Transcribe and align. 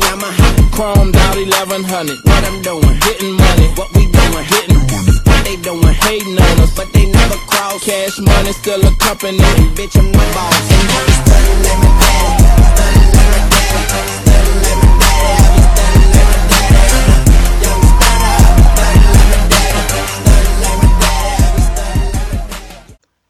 Yamaha, 0.00 0.48
chromed 0.72 1.16
out 1.16 1.36
1100. 1.36 2.16
What 2.24 2.44
I'm 2.44 2.62
doing, 2.62 2.82
money. 3.36 3.68
What 3.76 3.92
we 3.94 4.10
doing, 4.10 4.44
hitting. 4.44 4.80
What 5.26 5.44
they 5.44 5.56
doing, 5.56 5.82
hating 5.84 6.38
on 6.38 6.60
us, 6.60 6.74
but 6.74 6.90
they 6.92 7.10
never. 7.10 7.36
Cash 7.84 8.18
money 8.18 8.52
still 8.52 8.80
a 8.84 8.90
company. 8.96 9.38
Bitch, 9.76 9.96
I'm 9.98 10.10
boss. 10.12 10.66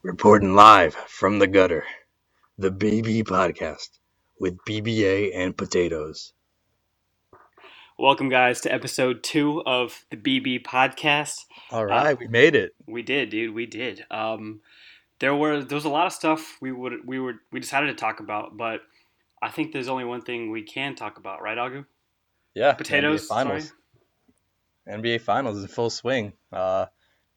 Reporting 0.03 0.55
live 0.55 0.95
from 0.95 1.41
the 1.41 1.49
gutter, 1.49 1.85
the 2.57 2.71
BB 2.71 3.25
podcast 3.25 3.89
with 4.39 4.59
BBA 4.69 5.31
and 5.35 5.57
potatoes. 5.57 6.33
Welcome, 7.99 8.29
guys, 8.29 8.61
to 8.63 8.73
episode 8.73 9.23
two 9.23 9.63
of 9.65 10.05
the 10.11 10.19
BB 10.19 10.65
podcast. 10.65 11.47
All 11.71 11.87
right, 11.87 12.19
we 12.19 12.29
made 12.29 12.55
it. 12.55 12.75
We 12.87 13.03
did, 13.03 13.31
dude. 13.31 13.55
We 13.55 13.65
did. 13.65 14.05
Um, 14.11 14.61
there 15.19 15.35
were 15.35 15.65
there 15.65 15.77
was 15.77 15.87
a 15.87 15.91
lot 15.91 16.07
of 16.07 16.13
stuff 16.13 16.59
we 16.61 16.73
would 16.73 17.07
we 17.07 17.19
were 17.19 17.37
we 17.53 17.61
decided 17.61 17.87
to 17.87 17.95
talk 17.95 18.21
about, 18.21 18.57
but 18.57 18.83
I 19.41 19.51
think 19.51 19.73
there's 19.73 19.89
only 19.89 20.05
one 20.05 20.21
thing 20.21 20.51
we 20.51 20.63
can 20.63 20.95
talk 20.95 21.19
about, 21.19 21.41
right, 21.41 21.57
Agu? 21.57 21.87
Yeah, 22.55 22.73
Potatoes. 22.75 23.25
NBA 23.25 23.29
finals. 23.29 23.73
Sorry. 24.87 24.99
NBA 24.99 25.21
finals 25.23 25.57
is 25.57 25.63
in 25.65 25.69
full 25.69 25.91
swing. 25.91 26.33
Uh, 26.53 26.87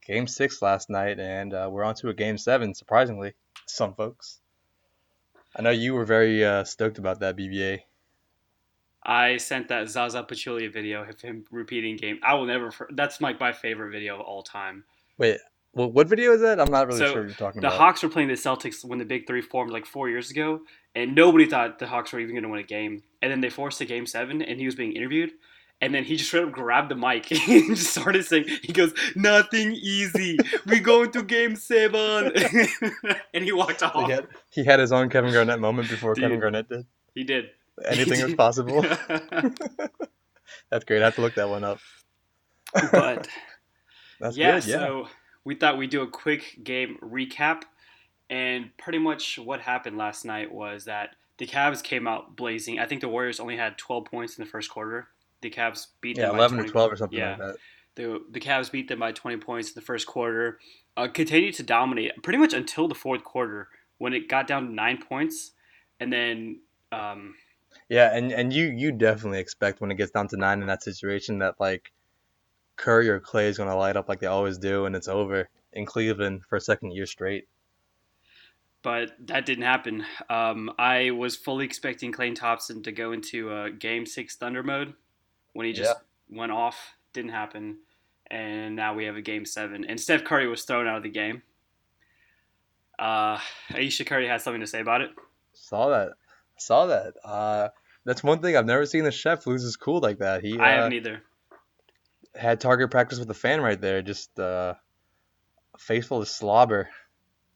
game 0.06 0.28
six 0.28 0.62
last 0.62 0.90
night, 0.90 1.20
and 1.20 1.54
uh, 1.54 1.70
we're 1.72 1.84
on 1.84 1.96
to 1.96 2.10
a 2.10 2.14
game 2.14 2.38
seven. 2.38 2.74
Surprisingly, 2.74 3.34
some 3.66 3.94
folks. 3.94 4.40
I 5.60 5.62
know 5.62 5.72
you 5.72 5.94
were 5.94 6.06
very 6.06 6.46
uh, 6.46 6.64
stoked 6.64 7.00
about 7.00 7.20
that 7.20 7.36
BBA. 7.36 7.82
I 9.04 9.36
sent 9.36 9.68
that 9.68 9.90
Zaza 9.90 10.24
Pachulia 10.24 10.72
video 10.72 11.04
of 11.04 11.20
him 11.20 11.44
repeating 11.52 11.98
game. 11.98 12.18
I 12.24 12.36
will 12.36 12.46
never. 12.46 12.72
That's 12.92 13.20
like 13.20 13.42
my 13.42 13.52
favorite 13.52 13.92
video 13.92 14.16
of 14.16 14.22
all 14.22 14.42
time. 14.42 14.86
Wait, 15.18 15.38
well, 15.74 15.92
what 15.92 16.08
video 16.08 16.32
is 16.32 16.40
that? 16.42 16.62
I'm 16.62 16.72
not 16.72 16.88
really 16.88 17.00
So, 17.00 17.12
sure 17.12 17.22
what 17.24 17.28
you're 17.28 17.36
talking 17.36 17.60
The 17.62 17.68
about. 17.68 17.74
The 17.74 17.78
Hawks 17.78 18.04
were 18.04 18.10
playing 18.10 18.30
the 18.30 18.36
Celtics 18.36 18.86
when 18.86 19.00
the 19.00 19.06
Big 19.06 19.28
Three 19.28 19.42
formed 19.42 19.72
like 19.72 19.86
four 19.86 20.08
years 20.08 20.32
ago, 20.32 20.62
and 20.96 21.14
nobody 21.14 21.46
thought 21.46 21.78
the 21.78 21.88
Hawks 21.88 22.14
were 22.14 22.22
even 22.22 22.36
going 22.36 22.44
to 22.44 22.50
win 22.50 22.62
a 22.62 22.64
game. 22.64 23.04
And 23.22 23.30
then 23.30 23.42
they 23.42 23.50
forced 23.50 23.82
a 23.82 23.86
game 23.86 24.06
seven, 24.06 24.42
and 24.42 24.60
he 24.62 24.66
was 24.66 24.76
being 24.76 24.94
interviewed. 24.94 25.32
And 25.82 25.94
then 25.96 26.04
he 26.04 26.18
just 26.18 26.28
straight 26.28 26.44
up 26.44 26.52
grabbed 26.52 26.92
the 26.92 26.96
mic 26.96 27.32
and 27.50 27.76
just 27.76 27.92
started 27.96 28.26
saying, 28.26 28.46
"He 28.64 28.74
goes, 28.74 28.94
nothing 29.16 29.72
easy. 29.74 30.38
We 30.66 30.80
going 30.80 31.12
to 31.12 31.24
game 31.24 31.56
seven. 31.56 32.34
and 33.34 33.44
he 33.46 33.54
walked 33.54 33.82
off. 33.82 34.06
he, 34.06 34.12
had, 34.12 34.28
he 34.50 34.66
had 34.66 34.80
his 34.80 34.92
own 34.92 35.10
Kevin 35.10 35.32
Garnett 35.32 35.60
moment 35.60 35.90
before 35.90 36.16
Dude. 36.16 36.24
Kevin 36.24 36.40
Garnett 36.40 36.68
did. 36.68 36.86
He 37.16 37.24
did. 37.24 37.46
Anything 37.86 38.24
was 38.24 38.34
possible. 38.36 38.82
That's 40.70 40.86
great. 40.86 41.02
I 41.02 41.06
have 41.06 41.16
to 41.16 41.22
look 41.22 41.36
that 41.36 41.50
one 41.50 41.64
up. 41.64 41.80
but 42.92 43.28
That's 44.20 44.36
yeah, 44.38 44.60
good. 44.60 44.68
Yeah. 44.68 44.80
so 44.80 45.08
we 45.46 45.56
thought 45.56 45.78
we'd 45.78 45.90
do 45.90 46.02
a 46.02 46.08
quick 46.08 46.60
game 46.64 46.98
recap. 47.02 47.64
And 48.30 48.70
pretty 48.78 49.00
much 49.00 49.40
what 49.40 49.62
happened 49.62 49.98
last 49.98 50.24
night 50.26 50.52
was 50.52 50.86
that 50.86 51.16
the 51.38 51.48
Cavs 51.48 51.82
came 51.82 52.08
out 52.08 52.36
blazing. 52.36 52.80
I 52.80 52.86
think 52.86 53.02
the 53.02 53.08
Warriors 53.10 53.40
only 53.40 53.58
had 53.58 53.78
12 53.78 54.06
points 54.06 54.38
in 54.38 54.44
the 54.44 54.50
first 54.50 54.70
quarter. 54.70 55.08
The 55.42 55.50
Cavs 55.50 55.88
beat 56.02 56.18
yeah, 56.18 56.24
them 56.28 56.32
by 56.34 56.38
11 56.40 56.58
20 56.58 56.70
or 56.70 56.72
12 56.72 56.92
or 56.92 56.96
something 56.96 57.18
Yeah. 57.20 57.30
like 57.30 57.38
that. 57.40 57.56
The, 57.96 58.22
the 58.32 58.40
Cavs 58.40 58.72
beat 58.72 58.88
them 58.88 59.00
by 59.00 59.12
20 59.12 59.38
points 59.38 59.70
in 59.70 59.74
the 59.76 59.82
first 59.82 60.08
quarter. 60.08 60.60
Uh, 60.96 61.08
continued 61.08 61.54
to 61.56 61.64
dominate 61.64 62.12
pretty 62.24 62.40
much 62.40 62.54
until 62.54 62.88
the 62.88 62.96
fourth 62.96 63.24
quarter 63.24 63.68
when 63.98 64.14
it 64.14 64.28
got 64.30 64.48
down 64.48 64.68
to 64.68 64.74
nine 64.74 65.02
points. 65.02 65.52
And 66.00 66.12
then, 66.12 66.62
um, 66.92 67.36
Yeah, 67.90 68.16
and, 68.16 68.32
and 68.32 68.52
you 68.54 68.68
you 68.68 68.92
definitely 68.92 69.40
expect 69.40 69.82
when 69.82 69.92
it 69.92 69.96
gets 69.96 70.12
down 70.12 70.28
to 70.30 70.38
nine 70.38 70.62
in 70.62 70.68
that 70.68 70.84
situation 70.84 71.40
that 71.40 71.56
like 71.60 71.92
Curry 72.78 73.10
or 73.10 73.20
Klay 73.20 73.46
is 73.46 73.58
going 73.58 73.70
to 73.70 73.76
light 73.76 73.98
up 73.98 74.08
like 74.08 74.20
they 74.22 74.28
always 74.28 74.58
do, 74.58 74.86
and 74.86 74.96
it's 74.96 75.08
over 75.10 75.50
in 75.74 75.86
Cleveland 75.86 76.44
for 76.48 76.56
a 76.56 76.62
second 76.62 76.92
year 76.92 77.06
straight. 77.06 77.48
but 78.82 79.12
that 79.28 79.46
didn't 79.46 79.66
happen. 79.66 80.06
Um, 80.30 80.72
I 80.80 81.12
was 81.12 81.36
fully 81.36 81.66
expecting 81.66 82.12
Clayton 82.14 82.36
Thompson 82.36 82.82
to 82.84 82.92
go 82.94 83.12
into 83.12 83.52
uh, 83.52 83.70
Game 83.78 84.06
Six 84.06 84.36
Thunder 84.38 84.64
mode 84.64 84.94
when 85.60 85.68
he 85.68 85.74
just 85.74 85.94
went 86.30 86.54
off. 86.54 86.96
Didn't 87.12 87.32
happen, 87.32 87.80
and 88.32 88.78
now 88.78 88.94
we 88.94 89.04
have 89.06 89.18
a 89.18 89.22
Game 89.22 89.44
Seven. 89.44 89.84
And 89.84 90.00
Steph 90.00 90.24
Curry 90.24 90.48
was 90.48 90.64
thrown 90.64 90.88
out 90.88 90.96
of 90.96 91.04
the 91.04 91.10
game. 91.10 91.42
Uh, 92.98 93.40
Ayesha 93.74 94.06
Curry 94.06 94.28
has 94.30 94.42
something 94.42 94.62
to 94.62 94.68
say 94.68 94.80
about 94.80 95.02
it. 95.02 95.10
Saw 95.52 95.90
that. 95.90 96.14
Saw 96.58 96.86
that. 96.86 97.16
Uh, 97.26 97.68
that's 98.06 98.24
one 98.24 98.40
thing 98.40 98.56
I've 98.56 98.66
never 98.66 98.86
seen 98.86 99.06
a 99.06 99.12
chef 99.12 99.46
lose 99.48 99.64
his 99.64 99.76
cool 99.76 100.00
like 100.00 100.20
that. 100.20 100.42
He 100.42 100.58
I 100.58 100.72
uh, 100.72 100.76
haven't 100.78 100.94
either. 100.94 101.24
had 102.34 102.62
target 102.62 102.90
practice 102.90 103.20
with 103.20 103.30
a 103.30 103.34
fan 103.34 103.60
right 103.60 103.82
there, 103.82 104.02
just 104.02 104.40
uh, 104.40 104.76
faithful 105.78 106.22
as 106.22 106.32
slobber. 106.32 106.90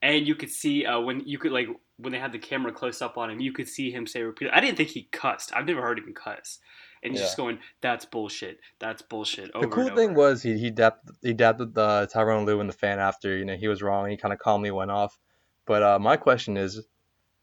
And 0.01 0.27
you 0.27 0.35
could 0.35 0.51
see 0.51 0.85
uh, 0.85 0.99
when 0.99 1.21
you 1.25 1.37
could 1.37 1.53
like 1.53 1.69
when 1.95 2.11
they 2.11 2.19
had 2.19 2.33
the 2.33 2.39
camera 2.39 2.73
close 2.73 3.01
up 3.01 3.17
on 3.17 3.29
him, 3.29 3.39
you 3.39 3.53
could 3.53 3.69
see 3.69 3.91
him 3.91 4.05
say 4.05 4.23
repeatedly. 4.23 4.57
I 4.57 4.59
didn't 4.59 4.75
think 4.75 4.89
he 4.89 5.03
cussed. 5.03 5.55
I've 5.55 5.65
never 5.65 5.81
heard 5.81 5.99
him 5.99 6.13
cuss. 6.13 6.59
And 7.03 7.11
he's 7.11 7.19
Yeah. 7.19 7.25
just 7.25 7.37
going, 7.37 7.59
"That's 7.81 8.05
bullshit. 8.05 8.59
That's 8.79 9.01
bullshit." 9.01 9.51
The 9.53 9.67
cool 9.67 9.89
thing 9.89 10.13
was 10.15 10.41
he 10.41 10.57
he 10.57 10.71
dapped 10.71 11.09
he 11.21 11.33
dapped 11.33 11.59
the 11.59 12.09
Tyronn 12.13 12.45
Lue 12.45 12.59
and 12.61 12.69
the 12.69 12.73
fan 12.73 12.99
after 12.99 13.35
you 13.37 13.43
know 13.45 13.55
he 13.55 13.67
was 13.67 13.81
wrong. 13.83 14.09
He 14.09 14.15
kind 14.17 14.33
of 14.33 14.39
calmly 14.39 14.71
went 14.71 14.89
off. 14.91 15.19
But 15.65 15.83
uh, 15.83 15.99
my 15.99 16.15
question 16.17 16.55
is, 16.57 16.85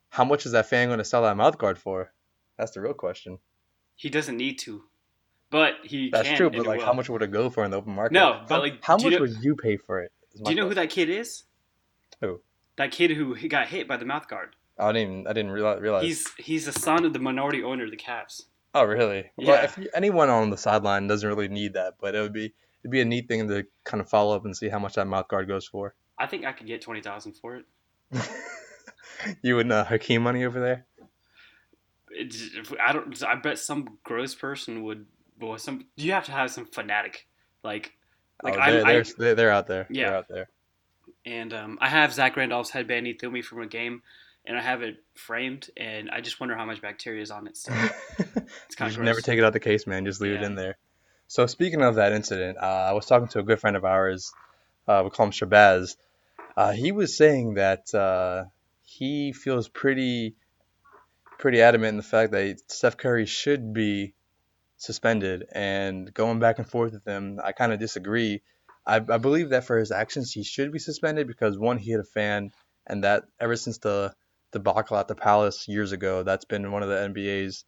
how 0.09 0.25
much 0.25 0.47
is 0.47 0.53
that 0.53 0.67
fan 0.67 0.89
going 0.89 0.99
to 0.99 1.05
sell 1.05 1.23
that 1.23 1.37
mouth 1.37 1.59
guard 1.59 1.79
for? 1.79 2.13
That's 2.59 2.73
the 2.73 2.81
real 2.81 2.95
question. 2.95 3.39
he 3.97 4.09
doesn't 4.09 4.37
need 4.39 4.59
to, 4.61 4.85
but 5.51 5.75
he 5.85 6.09
That's 6.11 6.31
true, 6.33 6.49
but 6.51 6.67
like, 6.67 6.81
how 6.83 6.95
much 6.95 7.09
would 7.11 7.23
it 7.23 7.31
go 7.31 7.51
for 7.51 7.65
in 7.65 7.71
the 7.71 7.77
open 7.77 7.95
market? 7.95 8.15
No, 8.15 8.41
but, 8.49 8.55
how, 8.55 8.61
like, 8.61 8.83
how 8.83 8.97
much 8.97 9.13
know- 9.13 9.21
would 9.21 9.37
you 9.43 9.57
pay 9.57 9.77
for 9.77 10.01
it? 10.01 10.11
Do 10.43 10.51
you 10.51 10.57
know 10.57 10.69
who 10.69 10.75
that 10.75 10.89
kid 10.91 11.11
is? 11.11 11.45
Who? 12.23 12.41
That 12.77 12.93
kid 12.93 13.11
who 13.11 13.37
got 13.49 13.69
hit 13.69 13.87
by 13.89 13.97
the 13.99 14.07
mouth 14.07 14.27
guard. 14.29 14.57
I 14.79 14.93
didn't 14.93 15.13
even, 15.13 15.27
I 15.27 15.33
didn't 15.35 15.51
realize. 15.51 15.81
realize. 15.81 16.05
He's 16.05 16.33
he's 16.39 16.65
the 16.67 16.73
son 16.73 17.05
of 17.05 17.13
the 17.13 17.19
minority 17.19 17.63
owner 17.63 17.85
of 17.85 17.91
the 17.91 17.97
Cavs. 17.99 18.45
Oh, 18.75 18.85
really? 18.85 19.31
Well, 19.37 19.49
Yeah. 19.49 19.65
if 19.65 19.79
you, 19.79 19.89
anyone 19.95 20.31
on 20.31 20.51
the 20.51 20.57
sideline 20.57 21.07
doesn't 21.09 21.29
really 21.29 21.49
need 21.49 21.75
that, 21.75 21.95
but 22.01 22.15
it 22.15 22.21
would 22.21 22.33
be 22.33 22.55
it'd 22.83 22.91
be 22.91 23.01
a 23.01 23.05
neat 23.05 23.29
thing 23.29 23.49
to 23.49 23.67
kind 23.85 24.01
of 24.01 24.09
follow 24.09 24.35
up 24.37 24.45
and 24.45 24.57
see 24.57 24.69
how 24.69 24.79
much 24.79 24.95
that 24.95 25.07
mouth 25.07 25.29
guard 25.29 25.49
goes 25.49 25.67
for. 25.67 25.95
I 26.19 26.27
think 26.27 26.45
I 26.45 26.53
could 26.53 26.67
get 26.67 26.81
twenty 26.83 27.03
thousand 27.03 27.33
for 27.35 27.57
it. 27.57 27.65
you 29.43 29.59
and 29.59 29.73
uh, 29.73 29.85
Hakeem 29.85 30.23
money 30.23 30.45
over 30.45 30.61
there. 30.61 30.87
It's, 32.11 32.51
I 32.83 32.93
don't. 32.93 33.23
I 33.23 33.37
bet 33.37 33.59
some 33.59 33.99
gross 34.05 34.35
person 34.35 34.83
would. 34.85 35.07
Well, 35.41 35.59
some 35.59 35.87
you 35.97 36.13
have 36.13 36.27
to 36.27 36.33
have 36.33 36.51
some 36.51 36.67
fanatic, 36.67 37.27
like 37.63 37.93
like 38.43 38.57
oh, 38.57 38.61
I, 38.61 38.71
they're, 38.71 38.87
I 38.87 38.93
they're, 38.93 39.05
they're, 39.19 39.35
they're 39.35 39.51
out 39.51 39.67
there. 39.69 39.87
Yeah. 39.91 40.07
They're 40.09 40.17
out 40.19 40.29
there. 40.29 40.49
and 41.25 41.53
um, 41.55 41.79
I 41.81 41.89
have 41.89 42.13
Zach 42.13 42.37
Randolph's 42.37 42.71
headband 42.71 43.07
he 43.07 43.13
threw 43.15 43.31
me 43.31 43.43
from 43.43 43.63
a 43.63 43.67
game, 43.67 44.03
and 44.45 44.57
I 44.57 44.63
have 44.63 44.83
it 44.83 44.97
framed, 45.15 45.71
and 45.77 46.11
I 46.11 46.21
just 46.21 46.41
wonder 46.41 46.57
how 46.57 46.65
much 46.65 46.81
bacteria 46.81 47.23
is 47.23 47.31
on 47.31 47.47
it. 47.47 47.57
So 47.57 47.73
it's 48.19 48.75
kind 48.77 48.93
of 48.93 49.01
never 49.01 49.21
take 49.21 49.39
it 49.39 49.45
out 49.45 49.53
the 49.53 49.61
case, 49.61 49.87
man. 49.87 50.05
Just 50.05 50.21
leave 50.21 50.33
it 50.33 50.43
in 50.43 50.55
there. 50.55 50.77
So 51.29 51.47
speaking 51.47 51.83
of 51.83 51.95
that 51.95 52.13
incident, 52.13 52.59
uh, 52.59 52.89
I 52.89 52.93
was 52.93 53.07
talking 53.07 53.29
to 53.29 53.39
a 53.39 53.43
good 53.43 53.61
friend 53.61 53.77
of 53.77 53.85
ours. 53.85 54.33
Uh, 54.89 55.03
we 55.05 55.11
call 55.11 55.27
him 55.27 55.33
Shabazz. 55.33 55.97
Uh, 56.57 56.73
he 56.73 56.91
was 56.91 57.17
saying 57.17 57.55
that 57.55 57.95
uh, 57.95 58.47
he 58.83 59.33
feels 59.33 59.69
pretty, 59.69 60.35
pretty 61.39 61.63
adamant 61.63 61.91
in 61.91 61.97
the 61.99 62.03
fact 62.03 62.33
that 62.33 62.61
Steph 62.67 62.97
Curry 62.97 63.27
should 63.27 63.73
be 63.73 64.15
suspended. 64.77 65.45
And 65.53 66.13
going 66.13 66.41
back 66.41 66.59
and 66.59 66.69
forth 66.69 66.93
with 66.93 67.07
him, 67.07 67.39
I 67.43 67.53
kind 67.53 67.73
of 67.73 67.79
disagree. 67.79 68.43
I, 68.85 68.97
I 68.97 69.19
believe 69.19 69.51
that 69.51 69.65
for 69.65 69.79
his 69.79 69.93
actions, 69.93 70.33
he 70.33 70.43
should 70.43 70.73
be 70.73 70.81
suspended 70.81 71.29
because 71.29 71.57
one, 71.57 71.79
he 71.79 71.93
hit 71.93 72.01
a 72.01 72.05
fan, 72.05 72.51
and 72.87 73.05
that 73.05 73.25
ever 73.39 73.55
since 73.55 73.79
the 73.79 74.13
debacle 74.53 74.97
at 74.97 75.09
the 75.09 75.15
Palace 75.15 75.67
years 75.69 75.93
ago, 75.93 76.23
that's 76.23 76.45
been 76.45 76.73
one 76.73 76.83
of 76.83 76.89
the 76.89 76.97
NBA's, 76.97 77.65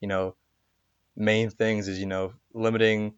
you 0.00 0.08
know, 0.08 0.36
main 1.16 1.50
things 1.50 1.88
is 1.88 1.98
you 1.98 2.06
know 2.06 2.34
limiting 2.52 3.14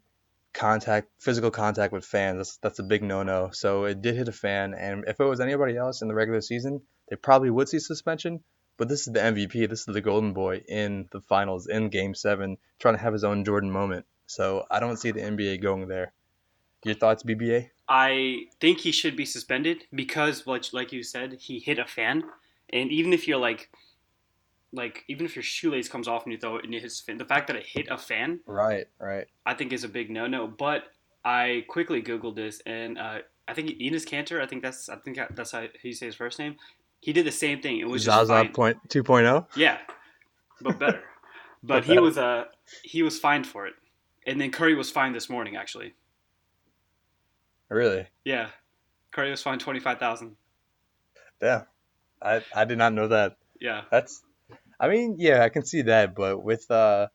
contact, 0.53 1.09
physical 1.19 1.51
contact 1.51 1.93
with 1.93 2.05
fans. 2.05 2.37
That's 2.37 2.57
that's 2.57 2.79
a 2.79 2.83
big 2.83 3.03
no-no. 3.03 3.49
So 3.51 3.85
it 3.85 4.01
did 4.01 4.15
hit 4.15 4.27
a 4.27 4.33
fan, 4.33 4.73
and 4.73 5.03
if 5.07 5.19
it 5.19 5.25
was 5.25 5.39
anybody 5.39 5.77
else 5.77 6.01
in 6.01 6.07
the 6.07 6.15
regular 6.15 6.41
season, 6.41 6.81
they 7.09 7.15
probably 7.15 7.49
would 7.49 7.69
see 7.69 7.79
suspension. 7.79 8.43
But 8.77 8.87
this 8.87 9.07
is 9.07 9.13
the 9.13 9.19
MVP. 9.19 9.69
This 9.69 9.79
is 9.81 9.93
the 9.93 10.01
golden 10.01 10.31
boy 10.31 10.63
in 10.67 11.09
the 11.11 11.19
finals 11.19 11.67
in 11.67 11.89
Game 11.89 12.15
Seven, 12.15 12.57
trying 12.79 12.95
to 12.95 13.01
have 13.01 13.13
his 13.13 13.25
own 13.25 13.43
Jordan 13.43 13.69
moment. 13.69 14.05
So 14.25 14.65
I 14.71 14.79
don't 14.79 14.97
see 14.97 15.11
the 15.11 15.21
NBA 15.21 15.61
going 15.61 15.87
there. 15.87 16.13
Your 16.85 16.95
thoughts, 16.95 17.23
BBA? 17.23 17.71
I 17.89 18.43
think 18.61 18.79
he 18.79 18.93
should 18.93 19.17
be 19.17 19.25
suspended 19.25 19.83
because, 19.93 20.47
like, 20.47 20.71
like 20.71 20.93
you 20.93 21.03
said, 21.03 21.33
he 21.41 21.59
hit 21.59 21.77
a 21.77 21.85
fan, 21.85 22.23
and 22.71 22.91
even 22.91 23.13
if 23.13 23.27
you're 23.27 23.39
like, 23.39 23.69
like 24.71 25.03
even 25.07 25.25
if 25.25 25.35
your 25.35 25.43
shoelace 25.43 25.89
comes 25.89 26.07
off 26.07 26.23
and 26.23 26.31
you 26.31 26.39
throw 26.39 26.57
it 26.57 26.65
in 26.65 26.73
his 26.73 26.99
fan, 26.99 27.17
the 27.17 27.25
fact 27.25 27.47
that 27.47 27.55
it 27.55 27.65
hit 27.65 27.87
a 27.89 27.97
fan, 27.97 28.39
Right, 28.45 28.87
right. 28.99 29.27
I 29.45 29.53
think 29.53 29.73
is 29.73 29.83
a 29.83 29.89
big 29.89 30.09
no-no. 30.09 30.47
But 30.47 30.83
I 31.25 31.65
quickly 31.67 32.01
googled 32.01 32.35
this, 32.35 32.61
and 32.65 32.97
uh, 32.97 33.19
I 33.47 33.53
think 33.53 33.69
Enes 33.79 34.05
Kanter, 34.07 34.41
I 34.41 34.45
think 34.45 34.61
that's 34.61 34.89
I 34.89 34.95
think 34.97 35.19
that's 35.35 35.51
how 35.51 35.65
you 35.83 35.93
say 35.93 36.05
his 36.05 36.15
first 36.15 36.39
name. 36.39 36.55
He 37.01 37.13
did 37.13 37.25
the 37.25 37.31
same 37.31 37.61
thing. 37.61 37.79
It 37.79 37.87
was 37.87 38.03
just 38.03 38.15
Zaza 38.15 38.33
fine. 38.43 38.51
point 38.51 38.89
2.0. 38.89 39.47
Yeah, 39.55 39.77
but 40.61 40.77
better. 40.79 41.01
but 41.63 41.85
he 41.85 41.97
was 41.97 42.17
uh 42.17 42.45
he 42.83 43.03
was 43.03 43.19
fined 43.19 43.47
for 43.47 43.67
it, 43.67 43.73
and 44.27 44.39
then 44.39 44.51
Curry 44.51 44.75
was 44.75 44.91
fined 44.91 45.15
this 45.15 45.29
morning 45.29 45.55
actually. 45.55 45.93
Really? 47.69 48.07
Yeah, 48.25 48.49
Curry 49.11 49.31
was 49.31 49.41
fined 49.41 49.61
twenty 49.61 49.79
five 49.79 49.99
thousand. 49.99 50.35
Yeah, 51.41 51.63
I 52.21 52.41
I 52.55 52.65
did 52.65 52.77
not 52.77 52.93
know 52.93 53.07
that. 53.09 53.37
Yeah, 53.59 53.81
That's, 53.91 54.21
I 54.79 54.87
mean, 54.87 55.15
yeah, 55.19 55.43
I 55.43 55.49
can 55.49 55.65
see 55.65 55.81
that, 55.83 56.15
but 56.15 56.41
with 56.43 56.69
uh, 56.71 57.07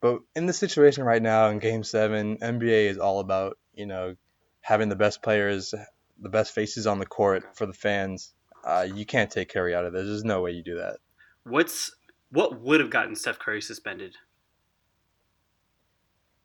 but 0.00 0.20
in 0.34 0.44
the 0.46 0.52
situation 0.52 1.04
right 1.04 1.22
now 1.22 1.48
in 1.48 1.58
Game 1.58 1.82
Seven, 1.84 2.36
NBA 2.38 2.90
is 2.90 2.98
all 2.98 3.20
about 3.20 3.56
you 3.74 3.86
know 3.86 4.14
having 4.60 4.88
the 4.88 4.96
best 4.96 5.22
players, 5.22 5.74
the 6.20 6.28
best 6.28 6.52
faces 6.52 6.86
on 6.86 6.98
the 6.98 7.06
court 7.06 7.44
for 7.56 7.66
the 7.66 7.72
fans. 7.72 8.34
Uh, 8.64 8.86
you 8.92 9.06
can't 9.06 9.30
take 9.30 9.48
Curry 9.52 9.74
out 9.74 9.84
of 9.84 9.92
this. 9.92 10.06
There's 10.06 10.24
no 10.24 10.42
way 10.42 10.50
you 10.52 10.62
do 10.62 10.76
that. 10.78 10.98
what's 11.44 11.94
what 12.30 12.60
would 12.60 12.80
have 12.80 12.90
gotten 12.90 13.14
Steph 13.16 13.38
Curry 13.38 13.62
suspended? 13.62 14.16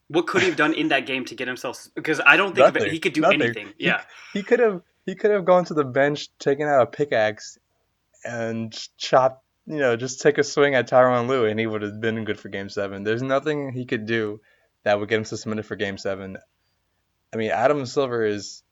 What 0.08 0.28
could 0.28 0.42
he 0.42 0.48
have 0.50 0.58
done 0.58 0.74
in 0.74 0.90
that 0.90 1.06
game 1.06 1.24
to 1.26 1.36
get 1.36 1.48
himself? 1.48 1.88
Because 1.96 2.20
I 2.26 2.36
don't 2.36 2.54
think 2.54 2.76
it, 2.76 2.92
he 2.92 3.00
could 3.00 3.14
do 3.14 3.22
Nothing. 3.22 3.42
anything. 3.42 3.68
He- 3.78 3.86
Yeah, 3.86 4.04
He 4.34 4.44
could 4.44 4.60
have 4.60 4.82
he 5.06 5.16
could 5.16 5.32
have 5.32 5.46
gone 5.46 5.66
to 5.66 5.74
the 5.74 5.84
bench, 5.84 6.30
taken 6.38 6.68
out 6.68 6.82
a 6.84 6.86
pickaxe, 6.86 7.58
and 8.24 8.78
chop, 8.98 9.44
You 9.66 9.78
know, 9.78 9.96
just 9.96 10.22
take 10.22 10.38
a 10.38 10.44
swing 10.44 10.76
at 10.76 10.90
Tyronn 10.90 11.28
Lue, 11.28 11.46
and 11.46 11.60
he 11.60 11.68
would 11.68 11.82
have 11.82 12.00
been 12.00 12.24
good 12.26 12.40
for 12.40 12.50
Game 12.50 12.70
Seven. 12.70 13.04
There's 13.04 13.22
nothing 13.22 13.72
he 13.72 13.86
could 13.86 14.06
do 14.06 14.42
that 14.84 15.00
would 15.00 15.10
get 15.10 15.18
him 15.18 15.26
suspended 15.26 15.66
for 15.66 15.76
Game 15.76 15.98
Seven. 15.98 16.38
I 17.34 17.38
mean, 17.38 17.52
Adam 17.52 17.86
Silver 17.86 18.26
is 18.26 18.64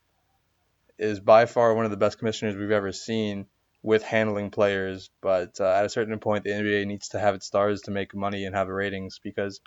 is 0.98 1.20
by 1.20 1.46
far 1.46 1.74
one 1.74 1.86
of 1.86 1.92
the 1.92 1.98
best 1.98 2.20
commissioners 2.20 2.56
we've 2.56 2.72
ever 2.72 2.92
seen 2.92 3.46
with 3.82 4.04
handling 4.04 4.52
players. 4.52 5.10
But 5.22 5.60
uh, 5.60 5.72
at 5.72 5.86
a 5.86 5.90
certain 5.90 6.20
point, 6.20 6.44
the 6.44 6.50
NBA 6.50 6.86
needs 6.86 7.10
to 7.10 7.20
have 7.20 7.36
its 7.36 7.46
stars 7.46 7.84
to 7.84 7.92
make 7.92 8.14
money 8.14 8.46
and 8.46 8.56
have 8.56 8.68
ratings 8.68 9.20
because 9.24 9.62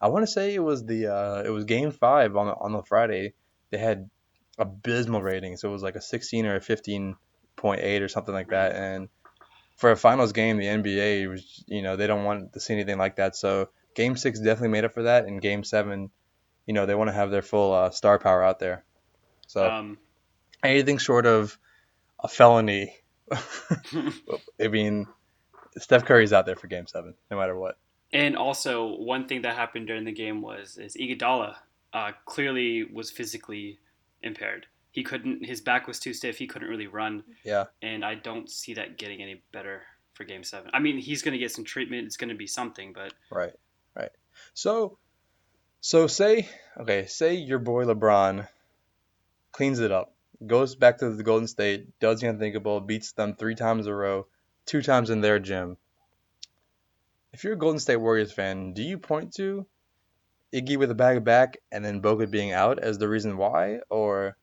I 0.00 0.08
want 0.08 0.24
to 0.24 0.30
say 0.30 0.54
it 0.54 0.62
was 0.62 0.84
the 0.84 1.06
uh, 1.06 1.42
it 1.44 1.50
was 1.50 1.64
Game 1.64 1.90
Five 1.90 2.36
on 2.36 2.46
the, 2.46 2.54
on 2.54 2.72
the 2.72 2.82
Friday. 2.82 3.34
They 3.70 3.78
had 3.78 4.10
abysmal 4.58 5.22
ratings. 5.22 5.64
It 5.64 5.68
was 5.68 5.82
like 5.82 5.96
a 5.96 6.00
16 6.00 6.46
or 6.46 6.56
a 6.56 6.60
15.8 6.60 8.00
or 8.00 8.08
something 8.08 8.34
like 8.34 8.50
that. 8.50 8.74
And 8.74 9.08
for 9.76 9.90
a 9.90 9.96
finals 9.96 10.32
game, 10.32 10.56
the 10.56 10.66
NBA 10.66 11.28
was, 11.28 11.64
you 11.66 11.82
know, 11.82 11.96
they 11.96 12.06
don't 12.06 12.24
want 12.24 12.52
to 12.52 12.60
see 12.60 12.74
anything 12.74 12.98
like 12.98 13.16
that. 13.16 13.36
So 13.36 13.68
game 13.94 14.16
six 14.16 14.38
definitely 14.38 14.68
made 14.68 14.84
up 14.84 14.94
for 14.94 15.04
that. 15.04 15.26
And 15.26 15.40
game 15.40 15.64
seven, 15.64 16.10
you 16.66 16.74
know, 16.74 16.86
they 16.86 16.94
want 16.94 17.08
to 17.08 17.14
have 17.14 17.30
their 17.30 17.42
full 17.42 17.72
uh, 17.72 17.90
star 17.90 18.18
power 18.18 18.42
out 18.42 18.58
there. 18.58 18.84
So 19.46 19.68
um, 19.68 19.98
anything 20.62 20.98
short 20.98 21.26
of 21.26 21.58
a 22.22 22.28
felony, 22.28 22.94
I 24.60 24.68
mean, 24.68 25.06
Steph 25.78 26.04
Curry's 26.04 26.32
out 26.32 26.46
there 26.46 26.56
for 26.56 26.68
game 26.68 26.86
seven, 26.86 27.14
no 27.30 27.38
matter 27.38 27.58
what. 27.58 27.76
and 28.12 28.36
also 28.36 28.94
one 28.96 29.26
thing 29.26 29.42
that 29.42 29.56
happened 29.56 29.86
during 29.88 30.04
the 30.04 30.12
game 30.12 30.40
was 30.40 30.78
is 30.78 30.96
Iguodala 30.96 31.56
uh, 31.92 32.12
clearly 32.26 32.84
was 32.84 33.10
physically 33.10 33.78
impaired. 34.22 34.66
He 34.94 35.02
couldn't. 35.02 35.44
His 35.44 35.60
back 35.60 35.88
was 35.88 35.98
too 35.98 36.14
stiff. 36.14 36.38
He 36.38 36.46
couldn't 36.46 36.68
really 36.68 36.86
run. 36.86 37.24
Yeah. 37.42 37.64
and 37.82 38.04
I 38.04 38.14
don't 38.14 38.48
see 38.48 38.74
that 38.74 38.96
getting 38.96 39.20
any 39.20 39.42
better 39.52 39.82
for 40.12 40.22
Game 40.22 40.44
Seven. 40.44 40.70
I 40.72 40.78
mean, 40.78 40.98
he's 40.98 41.20
going 41.20 41.32
to 41.32 41.38
get 41.38 41.50
some 41.50 41.64
treatment. 41.64 42.06
It's 42.06 42.16
going 42.16 42.28
to 42.28 42.36
be 42.36 42.46
something, 42.46 42.92
but 42.92 43.12
Right, 43.28 43.54
right. 43.96 44.12
So, 44.54 44.98
so 45.80 46.06
say, 46.06 46.48
okay, 46.78 47.06
say 47.06 47.34
your 47.34 47.58
boy 47.58 47.86
LeBron 47.86 48.46
cleans 49.50 49.80
it 49.80 49.90
up, 49.90 50.14
goes 50.46 50.76
back 50.76 50.98
to 50.98 51.10
the 51.10 51.24
Golden 51.24 51.48
State, 51.48 51.98
does 51.98 52.20
the 52.20 52.28
unthinkable, 52.28 52.80
beats 52.80 53.10
them 53.12 53.34
three 53.34 53.56
times 53.56 53.88
in 53.88 53.92
a 53.92 53.96
row, 53.96 54.28
two 54.64 54.80
times 54.80 55.10
in 55.10 55.22
their 55.22 55.40
gym. 55.40 55.76
If 57.32 57.42
you're 57.42 57.54
a 57.54 57.58
Golden 57.58 57.80
State 57.80 57.96
Warriors 57.96 58.30
fan, 58.30 58.74
do 58.74 58.82
you 58.84 58.96
point 58.96 59.34
to 59.38 59.66
Iggy 60.52 60.76
with 60.76 60.92
a 60.92 60.94
bag 60.94 61.16
of 61.16 61.24
back 61.24 61.56
and 61.72 61.84
then 61.84 62.00
Bogut 62.00 62.30
being 62.30 62.52
out 62.52 62.78
as 62.78 62.98
the 62.98 63.08
reason 63.08 63.36
why, 63.36 63.80
or 63.90 64.36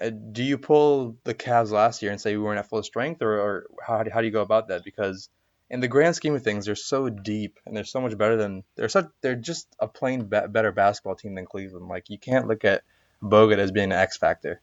uh, 0.00 0.10
do 0.10 0.42
you 0.42 0.58
pull 0.58 1.16
the 1.24 1.34
Cavs 1.34 1.70
last 1.70 2.02
year 2.02 2.10
and 2.10 2.20
say 2.20 2.36
we 2.36 2.42
weren't 2.42 2.58
at 2.58 2.68
full 2.68 2.82
strength, 2.82 3.22
or, 3.22 3.40
or 3.40 3.66
how, 3.84 4.04
how 4.12 4.20
do 4.20 4.26
you 4.26 4.32
go 4.32 4.42
about 4.42 4.68
that? 4.68 4.84
Because 4.84 5.28
in 5.70 5.80
the 5.80 5.88
grand 5.88 6.14
scheme 6.14 6.34
of 6.34 6.42
things, 6.42 6.66
they're 6.66 6.74
so 6.74 7.08
deep 7.08 7.58
and 7.66 7.76
they're 7.76 7.84
so 7.84 8.00
much 8.00 8.16
better 8.16 8.36
than 8.36 8.62
they're 8.76 8.88
such 8.88 9.06
they're 9.20 9.34
just 9.34 9.68
a 9.80 9.88
plain 9.88 10.26
be- 10.26 10.46
better 10.48 10.70
basketball 10.70 11.16
team 11.16 11.34
than 11.34 11.46
Cleveland. 11.46 11.88
Like 11.88 12.10
you 12.10 12.18
can't 12.18 12.46
look 12.46 12.64
at 12.64 12.82
Bogut 13.22 13.58
as 13.58 13.72
being 13.72 13.92
an 13.92 13.98
X 13.98 14.16
factor. 14.16 14.60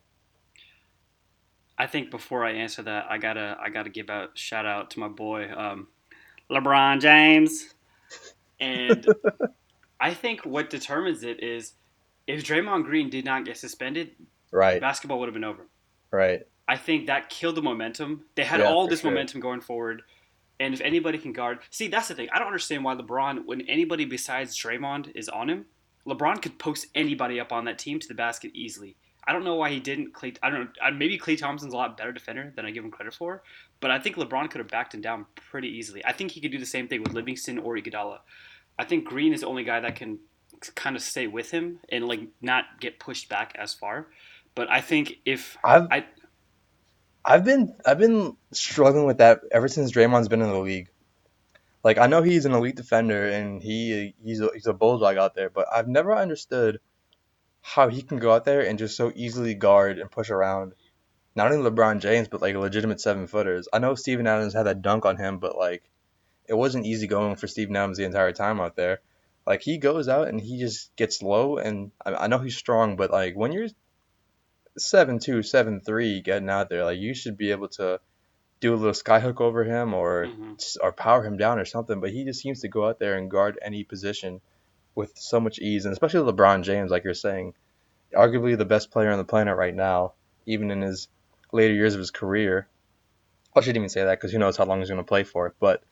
I 1.77 1.88
think 1.88 2.12
before 2.12 2.45
I 2.45 2.51
answer 2.51 2.83
that, 2.83 3.07
I 3.09 3.18
gotta 3.18 3.57
I 3.59 3.69
gotta 3.69 3.89
give 3.89 4.09
a 4.09 4.30
shout 4.35 4.65
out 4.65 4.91
to 4.91 5.00
my 5.00 5.07
boy 5.07 5.51
um, 5.51 5.88
LeBron 6.50 7.01
James, 7.01 7.74
and 8.59 9.06
I 10.00 10.13
think 10.13 10.45
what 10.45 10.69
determines 10.69 11.24
it 11.24 11.41
is 11.44 11.74
if 12.27 12.44
Draymond 12.44 12.85
Green 12.85 13.09
did 13.09 13.25
not 13.25 13.44
get 13.44 13.57
suspended, 13.57 14.12
Right, 14.53 14.79
basketball 14.79 15.19
would 15.19 15.27
have 15.27 15.33
been 15.33 15.44
over. 15.44 15.65
right, 16.11 16.45
I 16.67 16.77
think 16.77 17.07
that 17.07 17.29
killed 17.29 17.55
the 17.55 17.61
momentum. 17.61 18.25
They 18.35 18.44
had 18.44 18.59
Yeah, 18.61 18.67
all 18.67 18.88
this 18.88 19.01
sure. 19.01 19.11
momentum 19.11 19.41
going 19.41 19.61
forward. 19.61 20.03
And 20.59 20.73
if 20.73 20.79
anybody 20.81 21.17
can 21.17 21.33
guard, 21.33 21.59
see, 21.71 21.88
that's 21.88 22.07
the 22.07 22.15
thing. 22.15 22.29
I 22.31 22.38
don't 22.38 22.47
understand 22.47 22.83
why 22.85 22.95
LeBron, 22.95 23.45
when 23.45 23.61
anybody 23.61 24.05
besides 24.05 24.57
Draymond 24.57 25.11
is 25.15 25.27
on 25.27 25.50
him, 25.50 25.65
LeBron 26.07 26.41
could 26.41 26.57
post 26.59 26.85
anybody 26.95 27.39
up 27.39 27.51
on 27.51 27.65
that 27.65 27.79
team 27.79 28.00
to 28.00 28.07
the 28.07 28.13
basket 28.13 28.51
easily. 28.53 28.95
I 29.25 29.33
don't 29.33 29.44
know 29.44 29.55
why 29.55 29.71
he 29.71 29.79
didn't. 29.79 30.13
Klay, 30.13 30.38
I 30.44 30.50
don't 30.50 30.59
know. 30.65 30.67
uh, 30.85 30.91
Maybe 30.91 31.17
Klay 31.17 31.38
Thompson's 31.38 31.73
a 31.73 31.77
lot 31.77 31.97
better 31.97 32.11
defender 32.11 32.53
than 32.56 32.65
I 32.65 32.71
give 32.71 32.83
him 32.83 32.91
credit 32.91 33.13
for, 33.15 33.41
but 33.79 33.89
I 33.89 33.99
think 33.99 34.15
LeBron 34.17 34.49
could 34.51 34.59
have 34.59 34.67
backed 34.69 34.94
him 34.94 35.01
down 35.01 35.25
pretty 35.35 35.69
easily. 35.69 36.06
I 36.06 36.13
think 36.13 36.31
he 36.31 36.39
could 36.39 36.51
do 36.51 36.59
the 36.59 36.65
same 36.65 36.88
thing 36.88 37.01
with 37.01 37.13
Livingston 37.13 37.57
or 37.57 37.75
Iguodala. 37.75 38.19
I 38.77 38.83
think 38.85 39.06
Green 39.06 39.33
is 39.33 39.41
the 39.41 39.47
only 39.47 39.63
guy 39.63 39.79
that 39.79 39.95
can 39.95 40.19
kind 40.75 40.95
of 40.95 41.01
stay 41.01 41.27
with 41.27 41.51
him 41.51 41.79
and 41.89 42.06
like 42.06 42.21
not 42.41 42.65
get 42.79 42.99
pushed 42.99 43.27
back 43.27 43.53
as 43.57 43.73
far. 43.73 44.07
But 44.55 44.69
I 44.69 44.81
think 44.81 45.19
if 45.25 45.57
I've 45.63 45.88
I 45.91 46.05
I've 47.25 47.45
been 47.45 47.75
I've 47.85 47.97
been 47.97 48.38
struggling 48.51 49.05
with 49.05 49.17
that 49.17 49.41
ever 49.51 49.67
since 49.67 49.91
Draymond's 49.91 50.27
been 50.27 50.41
in 50.41 50.50
the 50.50 50.59
league. 50.59 50.89
Like 51.83 51.97
I 51.97 52.07
know 52.07 52.21
he's 52.21 52.45
an 52.45 52.53
elite 52.53 52.75
defender 52.75 53.27
and 53.27 53.61
he 53.61 54.13
he's 54.23 54.41
a, 54.41 54.50
he's 54.53 54.67
a 54.67 54.73
bulldog 54.73 55.17
out 55.17 55.35
there, 55.35 55.50
but 55.50 55.67
I've 55.73 55.88
never 55.88 56.13
understood 56.15 56.79
how 57.61 57.88
he 57.88 58.01
can 58.01 58.19
go 58.19 58.33
out 58.33 58.45
there 58.45 58.61
and 58.61 58.77
just 58.77 58.97
so 58.97 59.11
easily 59.15 59.53
guard 59.55 59.97
and 59.97 60.11
push 60.11 60.29
around 60.29 60.73
not 61.35 61.51
only 61.51 61.69
LeBron 61.69 61.99
James 61.99 62.27
but 62.27 62.41
like 62.41 62.56
legitimate 62.56 63.01
seven 63.01 63.27
footers. 63.27 63.67
I 63.73 63.79
know 63.79 63.95
Steven 63.95 64.27
Adams 64.27 64.53
had 64.53 64.63
that 64.63 64.81
dunk 64.81 65.06
on 65.06 65.17
him, 65.17 65.39
but 65.39 65.57
like 65.57 65.89
it 66.47 66.53
wasn't 66.53 66.85
easy 66.85 67.07
going 67.07 67.35
for 67.38 67.47
Steven 67.47 67.75
Adams 67.75 67.97
the 67.97 68.03
entire 68.03 68.33
time 68.33 68.59
out 68.59 68.75
there. 68.75 68.99
Like 69.45 69.61
he 69.61 69.78
goes 69.78 70.07
out 70.07 70.28
and 70.28 70.39
he 70.39 70.59
just 70.59 70.95
gets 70.95 71.21
low, 71.21 71.57
and 71.57 71.92
I, 72.06 72.13
I 72.13 72.28
know 72.28 72.39
he's 72.39 72.56
strong, 72.56 72.95
but 72.95 73.11
like 73.11 73.35
when 73.35 73.51
you're 73.51 73.68
seven 74.77 75.19
two, 75.19 75.44
seven 75.44 75.81
three 75.81 76.21
getting 76.21 76.49
out 76.49 76.69
there, 76.69 76.83
like 76.85 76.99
you 76.99 77.13
should 77.13 77.37
be 77.37 77.51
able 77.51 77.68
to 77.69 77.99
do 78.59 78.73
a 78.73 78.77
little 78.77 78.94
skyhook 78.94 79.42
over 79.42 79.63
him 79.63 79.94
or 79.94 80.25
Mhm. 80.25 80.77
or 80.81 80.92
power 80.92 81.23
him 81.23 81.37
down 81.37 81.59
or 81.59 81.65
something. 81.65 81.99
But 81.99 82.11
he 82.11 82.23
just 82.23 82.42
seems 82.42 82.61
to 82.61 82.68
go 82.69 82.87
out 82.87 82.99
there 82.99 83.15
and 83.15 83.30
guard 83.30 83.59
any 83.61 83.83
position 83.83 84.42
with 84.95 85.18
so 85.18 85.39
much 85.39 85.59
ease, 85.59 85.85
and 85.85 85.92
especially 85.92 86.31
LeBron 86.31 86.63
James, 86.63 86.92
like 86.92 87.03
you're 87.03 87.13
saying, 87.13 87.53
arguably 88.13 88.57
the 88.57 88.65
best 88.65 88.92
player 88.92 89.11
on 89.11 89.18
the 89.18 89.23
planet 89.23 89.57
right 89.57 89.73
now, 89.75 90.13
even 90.45 90.71
in 90.71 90.81
his 90.81 91.07
later 91.51 91.73
years 91.73 91.94
of 91.94 91.99
his 91.99 92.11
career. 92.11 92.68
I 93.56 93.61
shouldn't 93.61 93.77
even 93.77 93.89
say 93.89 94.03
that 94.03 94.18
because 94.19 94.31
who 94.31 94.39
knows 94.39 94.57
how 94.57 94.65
long 94.65 94.80
he's 94.80 94.89
going 94.89 94.97
to 94.97 95.03
play 95.03 95.23
for. 95.23 95.53
But 95.59 95.83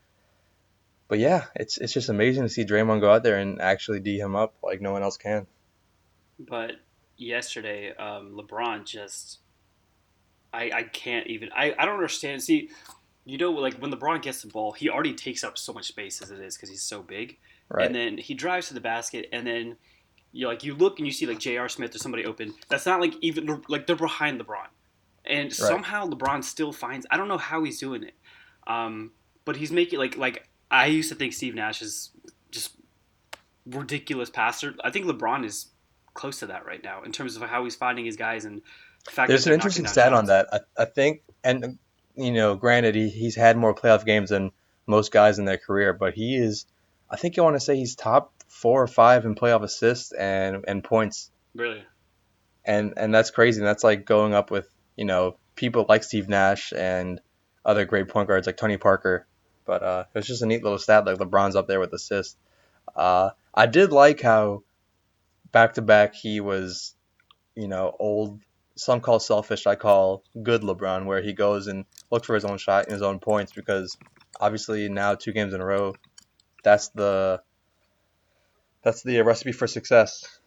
but 1.07 1.19
yeah, 1.19 1.45
it's 1.55 1.77
it's 1.77 1.93
just 1.93 2.09
amazing 2.09 2.43
to 2.43 2.50
see 2.50 2.63
Draymond 2.63 3.01
go 3.01 3.11
out 3.11 3.23
there 3.23 3.38
and 3.38 3.61
actually 3.61 4.00
d 4.00 4.17
him 4.17 4.35
up 4.35 4.55
like 4.63 4.81
no 4.81 4.91
one 4.93 5.03
else 5.03 5.17
can. 5.17 5.45
But 6.39 6.71
yesterday, 7.21 7.93
um, 7.95 8.37
LeBron 8.37 8.85
just, 8.85 9.39
I, 10.53 10.71
I 10.73 10.83
can't 10.83 11.27
even, 11.27 11.49
I, 11.55 11.73
I 11.77 11.85
don't 11.85 11.95
understand. 11.95 12.41
See, 12.43 12.69
you 13.25 13.37
know, 13.37 13.51
like 13.51 13.75
when 13.75 13.91
LeBron 13.91 14.21
gets 14.21 14.41
the 14.41 14.47
ball, 14.47 14.71
he 14.71 14.89
already 14.89 15.13
takes 15.13 15.43
up 15.43 15.57
so 15.57 15.73
much 15.73 15.87
space 15.87 16.21
as 16.21 16.31
it 16.31 16.39
is 16.39 16.55
because 16.55 16.69
he's 16.69 16.83
so 16.83 17.01
big. 17.01 17.37
Right. 17.69 17.85
And 17.85 17.95
then 17.95 18.17
he 18.17 18.33
drives 18.33 18.67
to 18.67 18.73
the 18.73 18.81
basket, 18.81 19.29
and 19.31 19.47
then 19.47 19.77
you 20.33 20.47
like 20.47 20.63
you 20.63 20.75
look 20.75 20.99
and 20.99 21.05
you 21.05 21.13
see 21.13 21.25
like 21.25 21.39
J.R. 21.39 21.69
Smith 21.69 21.95
or 21.95 21.99
somebody 21.99 22.25
open. 22.25 22.53
That's 22.69 22.85
not 22.85 22.99
like 22.99 23.13
even 23.21 23.61
like 23.69 23.87
they're 23.87 23.95
behind 23.95 24.41
LeBron, 24.41 24.67
and 25.25 25.53
somehow 25.53 26.05
LeBron 26.07 26.43
still 26.43 26.73
finds. 26.73 27.05
I 27.09 27.17
don't 27.17 27.29
know 27.29 27.37
how 27.37 27.63
he's 27.63 27.79
doing 27.79 28.03
it, 28.03 28.15
um, 28.67 29.11
but 29.45 29.55
he's 29.55 29.71
making 29.71 29.99
like 29.99 30.17
like 30.17 30.49
I 30.69 30.87
used 30.87 31.09
to 31.09 31.15
think 31.15 31.31
Steve 31.31 31.55
Nash 31.55 31.81
is 31.81 32.11
just 32.49 32.75
ridiculous 33.65 34.29
passer. 34.29 34.75
I 34.83 34.89
think 34.89 35.05
LeBron 35.05 35.45
is 35.45 35.67
close 36.13 36.39
to 36.39 36.48
that 36.48 36.65
right 36.65 36.84
now 36.84 37.03
in 37.03 37.12
terms 37.12 37.36
of 37.36 37.44
how 37.44 37.63
he's 37.63 37.75
finding 37.75 38.06
his 38.06 38.18
guys 38.18 38.46
and 38.46 38.62
the 39.06 39.12
fact 39.12 39.30
There's 39.30 39.48
an 39.48 39.53
interesting 39.53 39.88
stat 39.88 40.13
on 40.13 40.25
that. 40.25 40.48
I, 40.51 40.60
I 40.84 40.86
think, 40.86 41.22
and 41.44 41.80
you 42.15 42.32
know, 42.32 42.56
granted, 42.56 42.96
he, 42.96 43.10
he's 43.10 43.36
had 43.36 43.58
more 43.58 43.74
playoff 43.74 44.06
games 44.06 44.30
than 44.30 44.51
most 44.86 45.12
guys 45.12 45.39
in 45.39 45.46
their 45.46 45.58
career, 45.58 45.94
but 45.94 46.13
he 46.13 46.36
is. 46.36 46.65
I 47.10 47.18
think 47.18 47.38
I 47.38 47.41
want 47.41 47.56
to 47.56 47.60
say 47.60 47.75
he's 47.75 47.96
top 47.96 48.34
four 48.48 48.82
or 48.82 48.88
five 48.88 49.25
in 49.25 49.36
playoff 49.36 49.63
assists 49.63 50.12
and 50.12 50.63
and 50.68 50.84
points, 50.84 51.32
Really, 51.56 51.84
and 52.63 52.94
and 52.98 53.13
that's 53.13 53.32
crazy. 53.32 53.60
And 53.60 53.68
that's 53.68 53.84
like 53.84 54.06
going 54.06 54.34
up 54.34 54.51
with 54.51 54.70
you 54.96 55.06
know 55.06 55.38
people 55.56 55.86
like 55.89 56.03
Steve 56.03 56.30
Nash 56.30 56.74
and 56.75 57.20
other 57.65 57.86
great 57.86 58.08
point 58.08 58.27
guards 58.27 58.48
like 58.48 58.58
Tony 58.58 58.77
Parker. 58.77 59.25
But 59.65 59.84
uh, 59.84 60.03
it 60.13 60.18
was 60.18 60.27
just 60.27 60.41
a 60.41 60.46
neat 60.46 60.63
little 60.63 60.80
stat 60.80 61.06
like 61.06 61.18
LeBron's 61.18 61.56
up 61.56 61.68
there 61.68 61.80
with 61.80 61.94
assists. 61.94 62.36
Uh, 62.96 63.32
I 63.53 63.68
did 63.68 63.91
like 63.91 64.22
how 64.22 64.63
back 65.51 65.74
to 65.74 65.81
back 65.81 66.15
he 66.15 66.39
was, 66.41 66.96
you 67.55 67.67
know, 67.67 67.96
old. 68.00 68.41
Some 68.75 69.01
call 69.01 69.20
selfish. 69.20 69.67
I 69.67 69.75
call 69.75 70.24
good 70.41 70.62
LeBron, 70.62 71.05
where 71.05 71.22
he 71.22 71.34
goes 71.34 71.67
and 71.67 71.86
looks 72.10 72.25
for 72.25 72.36
his 72.36 72.46
own 72.46 72.58
shot 72.58 72.86
and 72.86 72.93
his 72.93 73.01
own 73.01 73.20
points 73.20 73.51
because 73.51 73.98
obviously 74.39 74.89
now 74.89 75.13
two 75.13 75.34
games 75.34 75.53
in 75.53 75.62
a 75.62 75.65
row, 75.65 75.93
that's 76.63 76.88
the 76.89 77.41
that's 78.84 79.03
the 79.03 79.22
recipe 79.22 79.51
for 79.51 79.67
success 79.67 80.39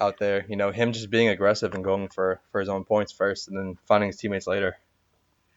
out 0.00 0.18
there. 0.18 0.44
You 0.48 0.56
know, 0.56 0.72
him 0.72 0.92
just 0.92 1.10
being 1.10 1.28
aggressive 1.28 1.74
and 1.74 1.84
going 1.84 2.08
for 2.08 2.40
for 2.50 2.60
his 2.60 2.68
own 2.68 2.84
points 2.84 3.12
first, 3.12 3.48
and 3.48 3.56
then 3.56 3.78
finding 3.86 4.08
his 4.08 4.16
teammates 4.16 4.46
later. 4.46 4.76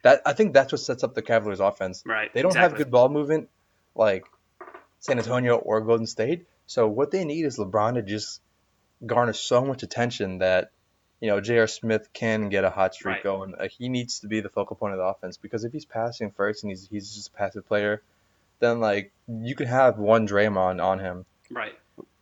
That 0.04 0.22
I 0.25 0.34
think 0.34 0.54
that's 0.54 0.72
what 0.72 0.80
sets 0.80 1.04
up 1.04 1.13
the 1.13 1.22
Cavaliers' 1.22 1.60
offense. 1.60 2.04
Right. 2.06 2.34
They 2.34 2.42
don't 2.42 2.51
exactly. 2.51 2.70
have 2.70 2.78
good 2.78 2.92
ball 2.92 3.10
movement 3.10 3.50
like 3.96 4.25
San 5.00 5.18
Antonio 5.18 5.56
or 5.58 5.82
Golden 5.82 6.06
State. 6.06 6.46
So 6.68 6.88
what 6.88 7.12
they 7.12 7.25
need 7.25 7.46
is 7.46 7.58
LeBron 7.58 7.96
to 7.96 8.01
just 8.01 8.42
garnish 9.06 9.39
so 9.39 9.63
much 9.63 9.84
attention 9.84 10.39
that 10.39 10.72
you 11.22 11.29
know 11.29 11.39
J.R. 11.41 11.68
Smith 11.68 12.10
can 12.13 12.50
get 12.50 12.63
a 12.63 12.70
hot 12.70 12.94
streak 12.94 13.15
Right. 13.15 13.24
going. 13.24 13.53
Like, 13.60 13.72
he 13.72 13.89
needs 13.89 14.20
to 14.20 14.27
be 14.27 14.41
the 14.41 14.50
focal 14.50 14.75
point 14.75 14.94
of 14.94 15.00
the 15.00 15.06
offense 15.06 15.38
because 15.38 15.63
if 15.63 15.72
he's 15.74 15.86
passing 15.86 16.32
first 16.32 16.63
and 16.63 16.72
he's 16.72 16.88
he's 16.89 17.13
just 17.15 17.29
a 17.29 17.32
passive 17.32 17.68
player, 17.68 18.01
then 18.60 18.79
like 18.79 19.12
you 19.27 19.56
can 19.56 19.68
have 19.68 19.98
one 19.98 20.27
Draymond 20.27 20.84
on 20.84 21.00
him, 21.00 21.25
Right. 21.50 21.77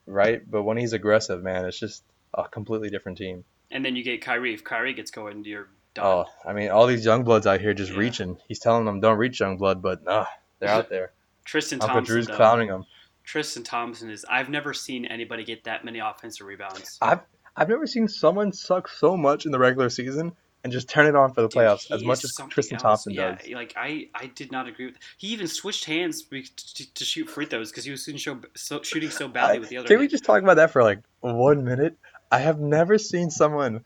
right? 0.05 0.41
But 0.49 0.63
when 0.63 0.77
he's 0.77 0.93
aggressive, 0.93 1.43
man, 1.43 1.65
it's 1.65 1.79
just 1.79 2.03
a 2.33 2.47
completely 2.47 2.89
different 2.89 3.17
team. 3.17 3.43
And 3.71 3.83
then 3.83 3.95
you 3.95 4.03
get 4.03 4.21
Kyrie. 4.21 4.53
If 4.53 4.63
Kyrie 4.63 4.93
gets 4.93 5.11
going, 5.11 5.43
you're 5.43 5.67
done. 5.93 6.05
Oh, 6.05 6.25
I 6.45 6.53
mean, 6.53 6.69
all 6.69 6.87
these 6.87 7.03
young 7.03 7.23
bloods 7.23 7.45
out 7.47 7.59
here 7.59 7.73
just 7.73 7.91
Yeah. 7.91 7.99
reaching. 7.99 8.37
He's 8.47 8.59
telling 8.59 8.85
them 8.85 8.99
don't 8.99 9.17
reach 9.17 9.39
young 9.39 9.57
blood, 9.57 9.81
but 9.81 10.03
nah, 10.03 10.25
they're 10.59 10.69
out 10.69 10.89
there. 10.89 11.11
Tristan 11.43 11.81
Uncle 11.81 11.95
Thompson. 11.95 12.13
Drew's 12.13 12.27
though. 12.27 12.35
clowning 12.35 12.67
them. 12.69 12.85
Tristan 13.27 13.63
Thompson 13.63 14.09
is. 14.09 14.25
I've 14.29 14.49
never 14.49 14.73
seen 14.73 15.05
anybody 15.05 15.43
get 15.43 15.65
that 15.65 15.83
many 15.83 15.99
offensive 15.99 16.47
rebounds. 16.47 16.97
I've 17.01 17.19
I've 17.57 17.67
never 17.67 17.85
seen 17.85 18.07
someone 18.07 18.53
suck 18.53 18.87
so 18.87 19.17
much 19.17 19.45
in 19.45 19.51
the 19.51 19.59
regular 19.59 19.89
season 19.89 20.31
and 20.63 20.71
just 20.71 20.87
turn 20.87 21.07
it 21.07 21.15
on 21.15 21.33
for 21.33 21.41
the 21.41 21.49
Dude, 21.49 21.61
playoffs 21.61 21.91
as 21.91 22.03
much 22.05 22.23
as 22.23 22.39
Tristan 22.49 22.75
else. 22.75 22.83
Thompson 22.83 23.13
yeah, 23.13 23.35
does. 23.35 23.49
Like 23.49 23.73
I, 23.75 24.07
I 24.15 24.27
did 24.27 24.51
not 24.53 24.67
agree 24.67 24.85
with. 24.85 24.95
He 25.17 25.27
even 25.27 25.47
switched 25.47 25.83
hands 25.83 26.21
be- 26.21 26.43
to, 26.43 26.93
to 26.93 27.03
shoot 27.03 27.29
free 27.29 27.45
throws 27.45 27.69
because 27.69 27.83
he 27.83 27.91
was 27.91 28.03
shooting 28.03 28.19
so, 28.19 28.39
so 28.55 28.81
shooting 28.81 29.09
so 29.09 29.27
badly 29.27 29.57
I- 29.57 29.59
with 29.59 29.69
the 29.69 29.77
other. 29.77 29.87
Can 29.89 29.99
we 29.99 30.07
just 30.07 30.23
talk 30.23 30.41
about 30.41 30.55
that 30.55 30.71
for 30.71 30.81
like 30.81 31.01
one 31.19 31.65
minute? 31.65 31.97
I 32.31 32.39
have 32.39 32.61
never 32.61 32.97
seen 32.97 33.29
someone. 33.29 33.83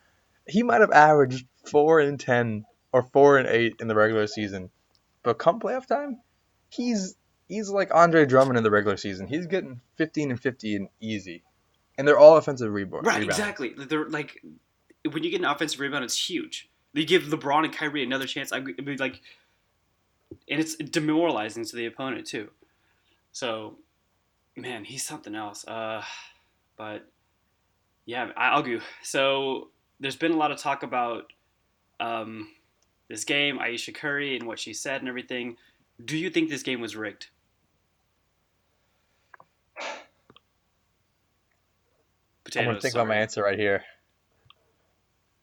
He 0.47 0.61
might 0.61 0.81
have 0.81 0.91
averaged 0.91 1.47
four 1.65 1.99
and 1.99 2.19
ten 2.19 2.65
or 2.91 3.01
four 3.01 3.39
and 3.39 3.47
eight 3.47 3.77
in 3.79 3.87
the 3.87 3.95
regular 3.95 4.27
season, 4.27 4.69
but 5.23 5.39
come 5.39 5.59
playoff 5.59 5.87
time, 5.87 6.19
he's 6.69 7.15
he's 7.51 7.69
like 7.69 7.93
Andre 7.93 8.25
Drummond 8.25 8.57
in 8.57 8.63
the 8.63 8.71
regular 8.71 8.97
season. 8.97 9.27
He's 9.27 9.45
getting 9.45 9.81
fifteen 9.95 10.31
and 10.31 10.39
fifty 10.39 10.75
and 10.75 10.87
easy, 10.99 11.43
and 11.97 12.07
they're 12.07 12.17
all 12.17 12.37
offensive 12.37 12.71
rebound. 12.71 13.05
Right, 13.05 13.19
rebounds. 13.19 13.37
exactly. 13.39 13.73
They're 13.77 14.07
like 14.09 14.41
when 15.09 15.23
you 15.23 15.29
get 15.31 15.41
an 15.41 15.45
offensive 15.45 15.79
rebound, 15.79 16.03
it's 16.03 16.29
huge. 16.29 16.69
They 16.93 17.05
give 17.05 17.23
LeBron 17.23 17.65
and 17.65 17.73
Kyrie 17.73 18.03
another 18.03 18.25
chance. 18.27 18.51
I 18.51 18.59
mean, 18.59 18.97
like, 18.99 19.21
and 20.49 20.59
it's 20.59 20.75
demoralizing 20.75 21.65
to 21.65 21.75
the 21.75 21.85
opponent 21.85 22.27
too. 22.27 22.49
So, 23.31 23.77
man, 24.55 24.83
he's 24.83 25.03
something 25.05 25.33
else. 25.35 25.65
Uh, 25.67 26.03
but 26.77 27.07
yeah, 28.05 28.29
I- 28.35 28.49
I'll 28.49 28.61
go. 28.63 28.79
So 29.03 29.69
there's 29.99 30.17
been 30.17 30.31
a 30.33 30.37
lot 30.37 30.51
of 30.51 30.57
talk 30.57 30.83
about 30.83 31.31
um, 31.99 32.49
this 33.07 33.23
game, 33.23 33.57
Ayesha 33.59 33.93
Curry, 33.93 34.35
and 34.35 34.45
what 34.47 34.59
she 34.59 34.73
said 34.73 34.99
and 35.01 35.07
everything. 35.07 35.57
Do 36.03 36.17
you 36.17 36.29
think 36.29 36.49
this 36.49 36.63
game 36.63 36.81
was 36.81 36.95
rigged? 36.95 37.27
I'm 42.57 42.65
gonna 42.65 42.75
Potatoes, 42.75 42.81
think 42.81 42.95
about 42.95 43.07
my 43.07 43.15
answer 43.15 43.43
right 43.43 43.57
here 43.57 43.83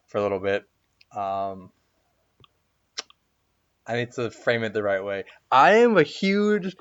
for 0.09 0.19
a 0.19 0.23
little 0.23 0.41
bit. 0.41 0.65
Um, 1.15 1.71
I 3.87 3.97
need 3.97 4.13
to 4.13 4.31
frame 4.31 4.63
it 4.65 4.75
the 4.75 4.83
right 4.83 5.03
way. 5.03 5.25
I 5.51 5.79
am 5.79 5.97
a 5.97 6.03
huge 6.03 6.77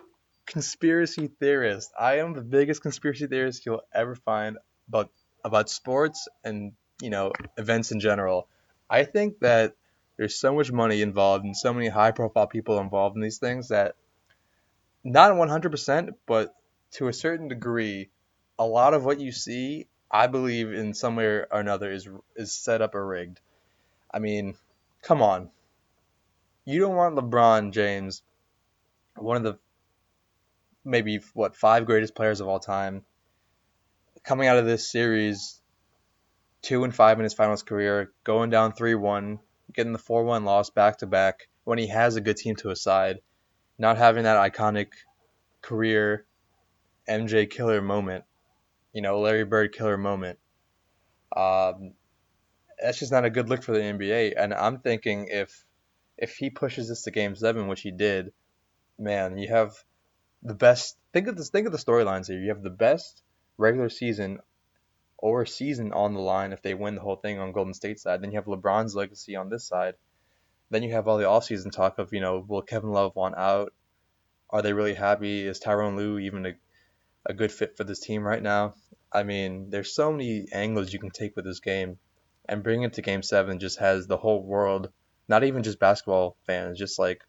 conspiracy 0.45 1.27
theorist. 1.39 1.91
I 1.97 2.19
am 2.19 2.33
the 2.33 2.41
biggest 2.41 2.81
conspiracy 2.81 3.27
theorist 3.27 3.65
you'll 3.65 3.83
ever 3.93 4.15
find 4.15 4.57
about 4.89 5.11
about 5.45 5.69
sports 5.69 6.27
and 6.43 6.73
you 7.01 7.09
know 7.09 7.31
events 7.57 7.91
in 7.91 7.99
general. 7.99 8.47
I 8.89 9.03
think 9.03 9.39
that 9.39 9.75
there's 10.17 10.35
so 10.35 10.53
much 10.53 10.71
money 10.71 11.01
involved 11.01 11.45
and 11.45 11.55
so 11.55 11.73
many 11.73 11.87
high 11.87 12.11
profile 12.11 12.47
people 12.47 12.79
involved 12.79 13.15
in 13.15 13.21
these 13.21 13.37
things 13.37 13.69
that 13.69 13.95
not 15.03 15.31
100% 15.33 16.09
but 16.25 16.53
to 16.91 17.07
a 17.07 17.13
certain 17.13 17.47
degree 17.47 18.09
a 18.59 18.65
lot 18.65 18.93
of 18.93 19.05
what 19.05 19.19
you 19.19 19.31
see 19.31 19.87
I 20.09 20.27
believe 20.27 20.71
in 20.71 20.93
some 20.93 21.15
way 21.15 21.25
or 21.25 21.47
another 21.51 21.91
is 21.91 22.07
is 22.35 22.53
set 22.53 22.81
up 22.81 22.95
or 22.95 23.05
rigged. 23.05 23.39
I 24.13 24.19
mean, 24.19 24.55
come 25.01 25.21
on. 25.21 25.49
You 26.63 26.79
don't 26.79 26.95
want 26.95 27.15
LeBron 27.15 27.71
James, 27.71 28.23
one 29.15 29.37
of 29.37 29.43
the 29.43 29.59
maybe 30.85 31.19
what 31.33 31.55
five 31.55 31.85
greatest 31.85 32.15
players 32.15 32.39
of 32.39 32.47
all 32.47 32.59
time, 32.59 33.03
coming 34.23 34.47
out 34.47 34.57
of 34.57 34.65
this 34.65 34.89
series 34.89 35.61
two 36.61 36.83
and 36.83 36.95
five 36.95 37.19
in 37.19 37.23
his 37.23 37.33
finals 37.33 37.63
career, 37.63 38.11
going 38.23 38.49
down 38.49 38.71
three 38.71 38.95
one, 38.95 39.39
getting 39.73 39.93
the 39.93 39.99
four 39.99 40.23
one 40.23 40.45
loss 40.45 40.69
back 40.69 40.97
to 40.99 41.07
back 41.07 41.49
when 41.65 41.77
he 41.77 41.87
has 41.87 42.15
a 42.15 42.21
good 42.21 42.37
team 42.37 42.55
to 42.55 42.69
his 42.69 42.81
side, 42.81 43.19
not 43.77 43.97
having 43.97 44.23
that 44.23 44.53
iconic 44.53 44.87
career 45.61 46.25
MJ 47.09 47.49
killer 47.49 47.81
moment 47.81 48.23
you 48.97 49.03
know, 49.03 49.19
Larry 49.19 49.45
Bird 49.45 49.73
killer 49.73 49.95
moment. 49.95 50.39
Um, 51.35 51.93
that's 52.81 52.97
just 52.97 53.11
not 53.11 53.25
a 53.25 53.29
good 53.29 53.47
look 53.47 53.61
for 53.61 53.73
the 53.73 53.79
NBA. 53.79 54.33
And 54.35 54.51
I'm 54.51 54.79
thinking 54.79 55.27
if 55.29 55.63
if 56.17 56.35
he 56.37 56.49
pushes 56.49 56.89
this 56.89 57.03
to 57.03 57.11
Game 57.11 57.35
Seven, 57.35 57.67
which 57.67 57.81
he 57.81 57.91
did, 57.91 58.33
man, 58.97 59.37
you 59.37 59.49
have 59.49 59.75
the 60.41 60.55
best. 60.55 60.97
Think 61.13 61.27
of 61.27 61.37
this. 61.37 61.51
Think 61.51 61.67
of 61.67 61.73
the 61.73 61.77
storylines 61.77 62.27
here. 62.27 62.39
You 62.39 62.49
have 62.49 62.63
the 62.63 62.71
best 62.71 63.21
regular 63.59 63.89
season 63.89 64.39
or 65.19 65.45
season 65.45 65.93
on 65.93 66.15
the 66.15 66.19
line 66.19 66.51
if 66.51 66.63
they 66.63 66.73
win 66.73 66.95
the 66.95 67.01
whole 67.01 67.17
thing 67.17 67.37
on 67.37 67.51
Golden 67.51 67.75
State 67.75 67.99
side. 67.99 68.23
Then 68.23 68.31
you 68.31 68.37
have 68.37 68.45
LeBron's 68.45 68.95
legacy 68.95 69.35
on 69.35 69.49
this 69.49 69.67
side. 69.67 69.93
Then 70.71 70.81
you 70.81 70.93
have 70.93 71.07
all 71.07 71.19
the 71.19 71.25
offseason 71.25 71.71
talk 71.71 71.99
of, 71.99 72.13
you 72.13 72.19
know, 72.19 72.43
will 72.47 72.63
Kevin 72.63 72.89
Love 72.89 73.15
want 73.15 73.37
out? 73.37 73.73
Are 74.49 74.63
they 74.63 74.73
really 74.73 74.95
happy? 74.95 75.45
Is 75.45 75.59
Tyronn 75.59 75.95
Lue 75.95 76.17
even 76.17 76.47
a, 76.47 76.53
a 77.27 77.33
good 77.33 77.51
fit 77.51 77.77
for 77.77 77.83
this 77.83 77.99
team 77.99 78.23
right 78.23 78.41
now? 78.41 78.73
I 79.11 79.23
mean, 79.23 79.69
there's 79.69 79.93
so 79.93 80.11
many 80.11 80.47
angles 80.51 80.91
you 80.91 80.99
can 80.99 81.11
take 81.11 81.35
with 81.35 81.45
this 81.45 81.59
game, 81.59 81.99
and 82.47 82.63
bringing 82.63 82.83
it 82.83 82.93
to 82.93 83.01
Game 83.01 83.21
Seven 83.21 83.59
just 83.59 83.79
has 83.79 84.07
the 84.07 84.17
whole 84.17 84.41
world, 84.41 84.89
not 85.27 85.43
even 85.43 85.63
just 85.63 85.79
basketball 85.79 86.37
fans, 86.45 86.79
just 86.79 86.97
like 86.97 87.23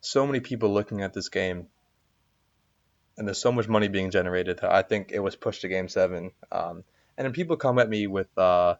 so 0.00 0.26
many 0.26 0.40
people 0.40 0.72
looking 0.72 1.02
at 1.02 1.12
this 1.12 1.28
game, 1.28 1.66
and 3.16 3.26
there's 3.26 3.38
so 3.38 3.52
much 3.52 3.68
money 3.68 3.88
being 3.88 4.10
generated. 4.10 4.58
that 4.58 4.72
I 4.72 4.82
think 4.82 5.10
it 5.12 5.20
was 5.20 5.36
pushed 5.36 5.62
to 5.62 5.68
Game 5.68 5.88
Seven. 5.88 6.30
Um, 6.50 6.84
and 7.16 7.24
then 7.24 7.32
people 7.32 7.56
come 7.56 7.78
at 7.78 7.88
me 7.88 8.06
with, 8.06 8.28
uh, 8.36 8.74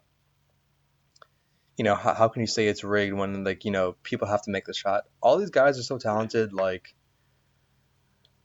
you 1.77 1.85
know, 1.85 1.95
how, 1.95 2.15
how 2.15 2.29
can 2.29 2.43
you 2.43 2.47
say 2.47 2.67
it's 2.67 2.85
rigged 2.85 3.15
when 3.15 3.45
like 3.45 3.65
you 3.65 3.71
know 3.71 3.97
people 4.03 4.29
have 4.29 4.43
to 4.43 4.51
make 4.51 4.67
the 4.67 4.75
shot? 4.75 5.05
All 5.21 5.39
these 5.39 5.51
guys 5.51 5.79
are 5.79 5.83
so 5.83 5.99
talented, 5.99 6.53
like, 6.53 6.95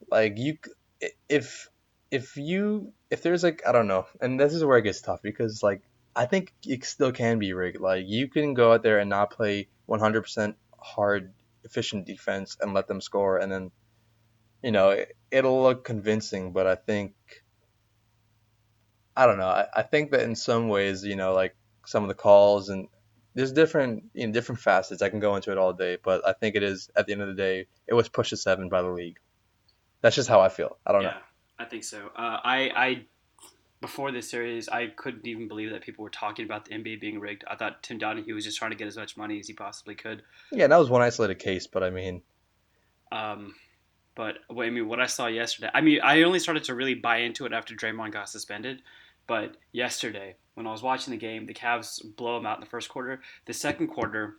like 0.10 0.38
you, 0.38 0.58
if 1.30 1.70
if 2.12 2.38
you 2.38 2.94
if 3.10 3.24
there's 3.24 3.44
like 3.44 3.64
I 3.68 3.72
don't 3.72 3.88
know, 3.88 4.06
and 4.20 4.40
this 4.40 4.54
is 4.54 4.64
where 4.64 4.78
it 4.78 4.84
gets 4.84 5.02
tough 5.02 5.22
because 5.22 5.64
like 5.64 5.82
I 6.16 6.26
think 6.26 6.54
it 6.66 6.84
still 6.86 7.12
can 7.12 7.40
be 7.40 7.54
rigged. 7.54 7.80
Like 7.80 8.06
you 8.08 8.28
can 8.28 8.54
go 8.54 8.74
out 8.74 8.84
there 8.84 9.00
and 9.00 9.10
not 9.10 9.32
play 9.32 9.70
100% 9.90 10.56
hard, 10.78 11.34
efficient 11.64 12.06
defense 12.06 12.58
and 12.60 12.74
let 12.74 12.88
them 12.88 13.02
score, 13.02 13.38
and 13.38 13.52
then 13.52 13.72
you 14.64 14.72
know 14.72 14.92
it, 14.92 15.16
it'll 15.32 15.62
look 15.64 15.86
convincing. 15.86 16.52
But 16.54 16.68
I 16.68 16.76
think 16.76 17.14
I 19.16 19.26
don't 19.26 19.38
know. 19.38 19.48
I, 19.48 19.68
I 19.74 19.82
think 19.84 20.12
that 20.12 20.22
in 20.22 20.36
some 20.36 20.68
ways, 20.70 21.04
you 21.04 21.16
know, 21.16 21.34
like 21.34 21.56
some 21.86 22.04
of 22.04 22.10
the 22.10 22.16
calls 22.16 22.70
and 22.70 22.88
there's 23.34 23.54
different 23.54 24.04
you 24.14 24.28
know 24.28 24.34
different 24.34 24.62
facets. 24.62 25.02
I 25.02 25.10
can 25.10 25.20
go 25.20 25.36
into 25.36 25.52
it 25.52 25.58
all 25.58 25.74
day, 25.74 25.98
but 26.04 26.28
I 26.28 26.34
think 26.34 26.56
it 26.56 26.64
is 26.64 26.90
at 26.96 27.06
the 27.08 27.14
end 27.14 27.22
of 27.22 27.30
the 27.30 27.36
day, 27.36 27.68
it 27.88 27.94
was 27.94 28.10
pushed 28.10 28.32
to 28.32 28.38
seven 28.38 28.70
by 28.70 28.82
the 28.82 28.90
league. 28.90 29.20
That's 30.02 30.16
just 30.16 30.30
how 30.30 30.42
I 30.42 30.50
feel. 30.50 30.78
I 30.86 30.92
don't 30.92 31.04
yeah, 31.04 31.10
know. 31.10 31.18
I 31.60 31.66
think 31.66 31.84
so. 31.84 32.08
Uh, 32.16 32.40
I, 32.44 32.72
I 32.76 33.06
before 33.82 34.12
this 34.12 34.30
series, 34.30 34.70
I 34.70 34.88
couldn't 34.88 35.26
even 35.26 35.48
believe 35.48 35.72
that 35.72 35.82
people 35.82 36.04
were 36.04 36.10
talking 36.10 36.46
about 36.46 36.66
the 36.66 36.76
NBA 36.76 37.02
being 37.02 37.20
rigged. 37.20 37.44
I 37.48 37.56
thought 37.56 37.82
Tim 37.84 38.00
Donaghy 38.00 38.34
was 38.34 38.44
just 38.44 38.58
trying 38.58 38.72
to 38.72 38.78
get 38.78 38.88
as 38.88 38.96
much 38.96 39.18
money 39.18 39.40
as 39.40 39.48
he 39.48 39.54
possibly 39.54 39.96
could. 39.96 40.22
Yeah, 40.52 40.68
that 40.68 40.78
was 40.78 40.90
one 40.90 41.02
isolated 41.02 41.40
case, 41.40 41.68
but 41.68 41.84
I 41.84 41.90
mean, 41.90 42.22
Um, 43.12 43.56
but 44.16 44.38
what- 44.48 44.68
I 44.68 44.70
mean, 44.70 44.88
what 44.88 45.00
I 45.00 45.08
saw 45.08 45.28
yesterday, 45.28 45.70
I 45.74 45.82
mean, 45.82 46.00
I 46.02 46.22
only 46.24 46.40
started 46.40 46.64
to 46.66 46.76
really 46.76 46.94
buy 46.94 47.18
into 47.18 47.46
it 47.46 47.54
after 47.54 47.76
Draymond 47.76 48.12
got 48.12 48.30
suspended. 48.30 48.84
But 49.28 49.58
yesterday, 49.72 50.36
when 50.56 50.68
I 50.68 50.72
was 50.72 50.82
watching 50.84 51.12
the 51.12 51.18
game, 51.18 51.46
the 51.46 51.54
Cavs 51.54 52.02
blow 52.18 52.36
them 52.36 52.46
out 52.46 52.58
in 52.58 52.62
the 52.62 52.70
first 52.70 52.90
quarter. 52.90 53.22
The 53.46 53.54
second 53.54 53.88
quarter, 53.88 54.38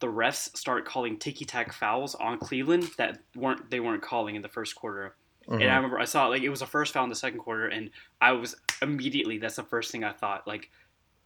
the 0.00 0.06
refs 0.06 0.56
start 0.56 0.84
calling 0.84 1.18
ticky 1.18 1.44
tack 1.44 1.72
fouls 1.72 2.14
on 2.14 2.38
Cleveland 2.38 2.88
that 2.98 3.18
weren't 3.34 3.70
they 3.70 3.80
weren't 3.80 4.02
calling 4.02 4.36
in 4.36 4.42
the 4.42 4.48
first 4.48 4.74
quarter. 4.76 5.16
And 5.62 5.70
I 5.70 5.76
remember 5.76 5.98
I 5.98 6.04
saw 6.04 6.26
like 6.28 6.42
it 6.42 6.50
was 6.50 6.60
the 6.60 6.66
first 6.66 6.92
foul 6.92 7.04
in 7.04 7.10
the 7.10 7.16
second 7.16 7.38
quarter, 7.40 7.66
and 7.66 7.90
I 8.20 8.32
was 8.32 8.54
immediately 8.82 9.38
that's 9.38 9.56
the 9.56 9.62
first 9.64 9.90
thing 9.90 10.04
I 10.04 10.12
thought. 10.12 10.46
Like 10.46 10.70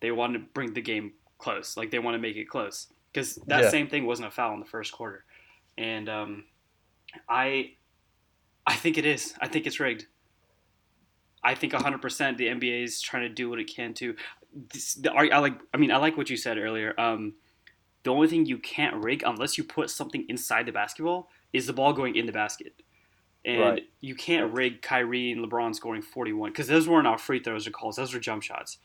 they 0.00 0.11
wanted 0.11 0.38
to 0.38 0.45
bring 0.55 0.73
the 0.75 0.81
game 0.81 1.12
close, 1.38 1.76
like 1.76 1.91
they 1.91 1.99
want 1.99 2.14
to 2.14 2.19
make 2.21 2.37
it 2.37 2.49
close 2.49 2.87
because 3.12 3.35
that 3.49 3.64
Yeah. 3.64 3.71
same 3.71 3.88
thing 3.88 4.07
wasn't 4.07 4.29
a 4.29 4.31
foul 4.31 4.55
in 4.55 4.61
the 4.61 4.67
first 4.67 4.93
quarter, 4.93 5.25
and 5.76 6.09
um, 6.09 6.45
I 7.29 7.73
I 8.67 8.75
think 8.75 8.97
it 8.97 9.05
is. 9.05 9.35
I 9.41 9.49
think 9.49 9.67
it's 9.67 9.81
rigged. 9.81 10.07
I 11.45 11.55
think 11.57 11.73
100% 11.73 12.37
the 12.37 12.47
NBA 12.47 12.85
is 12.85 13.00
trying 13.00 13.23
to 13.25 13.29
do 13.29 13.50
what 13.50 13.59
it 13.59 13.64
can 13.75 13.95
to. 13.95 14.14
This, 14.73 14.95
the, 14.95 15.12
I 15.12 15.38
like. 15.38 15.59
I 15.75 15.76
mean, 15.79 15.91
I 15.91 15.97
like 15.97 16.17
what 16.17 16.31
you 16.31 16.37
said 16.37 16.59
earlier. 16.59 16.99
Um, 16.99 17.35
the 18.04 18.11
only 18.11 18.28
thing 18.28 18.47
you 18.47 18.59
can't 18.59 18.97
rig 19.02 19.23
unless 19.25 19.56
you 19.59 19.64
put 19.64 19.90
something 19.90 20.25
inside 20.28 20.66
the 20.66 20.73
basketball 20.73 21.28
is 21.52 21.66
the 21.66 21.73
ball 21.73 21.92
going 21.92 22.16
in 22.16 22.26
the 22.26 22.32
basket. 22.32 22.75
And 23.44 23.61
Right. 23.61 23.88
you 24.00 24.14
can't 24.14 24.52
rig 24.52 24.82
Kyrie 24.82 25.32
and 25.32 25.44
LeBron 25.44 25.75
scoring 25.75 26.02
41 26.02 26.50
because 26.50 26.68
those 26.68 26.88
weren't 26.88 27.06
our 27.06 27.18
free 27.18 27.40
throws 27.40 27.66
or 27.66 27.71
calls. 27.71 27.97
Those 27.97 28.14
were 28.14 28.21
jump 28.21 28.42
shots 28.42 28.78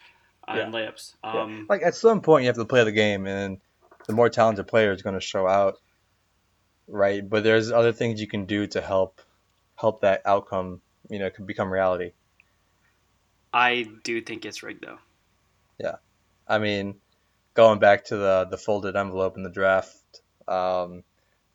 uh, 0.47 0.53
and 0.53 0.73
layups. 0.73 1.13
Yeah. 1.23 1.41
Um, 1.43 1.65
Like 1.69 1.83
at 1.83 1.95
some 1.95 2.21
point, 2.21 2.43
you 2.43 2.47
have 2.47 2.55
to 2.57 2.65
play 2.65 2.83
the 2.83 2.91
game, 2.91 3.27
and 3.27 3.59
the 4.07 4.13
more 4.13 4.29
talented 4.29 4.67
player 4.67 4.91
is 4.91 5.01
going 5.01 5.15
to 5.15 5.21
show 5.21 5.47
out, 5.47 5.79
right? 6.87 7.27
But 7.27 7.43
there's 7.43 7.71
other 7.71 7.91
things 7.93 8.19
you 8.19 8.27
can 8.27 8.45
do 8.45 8.67
to 8.67 8.81
help 8.81 9.21
help 9.75 10.01
that 10.01 10.21
outcome, 10.25 10.81
you 11.09 11.19
know, 11.19 11.29
become 11.45 11.71
reality. 11.71 12.13
I 13.53 13.87
do 14.03 14.21
think 14.21 14.45
it's 14.45 14.63
rigged 14.63 14.83
though. 14.85 14.99
Yeah, 15.79 15.97
I 16.47 16.57
mean, 16.57 16.95
going 17.57 17.79
back 17.79 18.05
to 18.05 18.15
the 18.15 18.47
the 18.49 18.57
folded 18.57 18.95
envelope 18.95 19.35
in 19.35 19.43
the 19.43 19.49
draft, 19.49 20.21
um, 20.47 21.03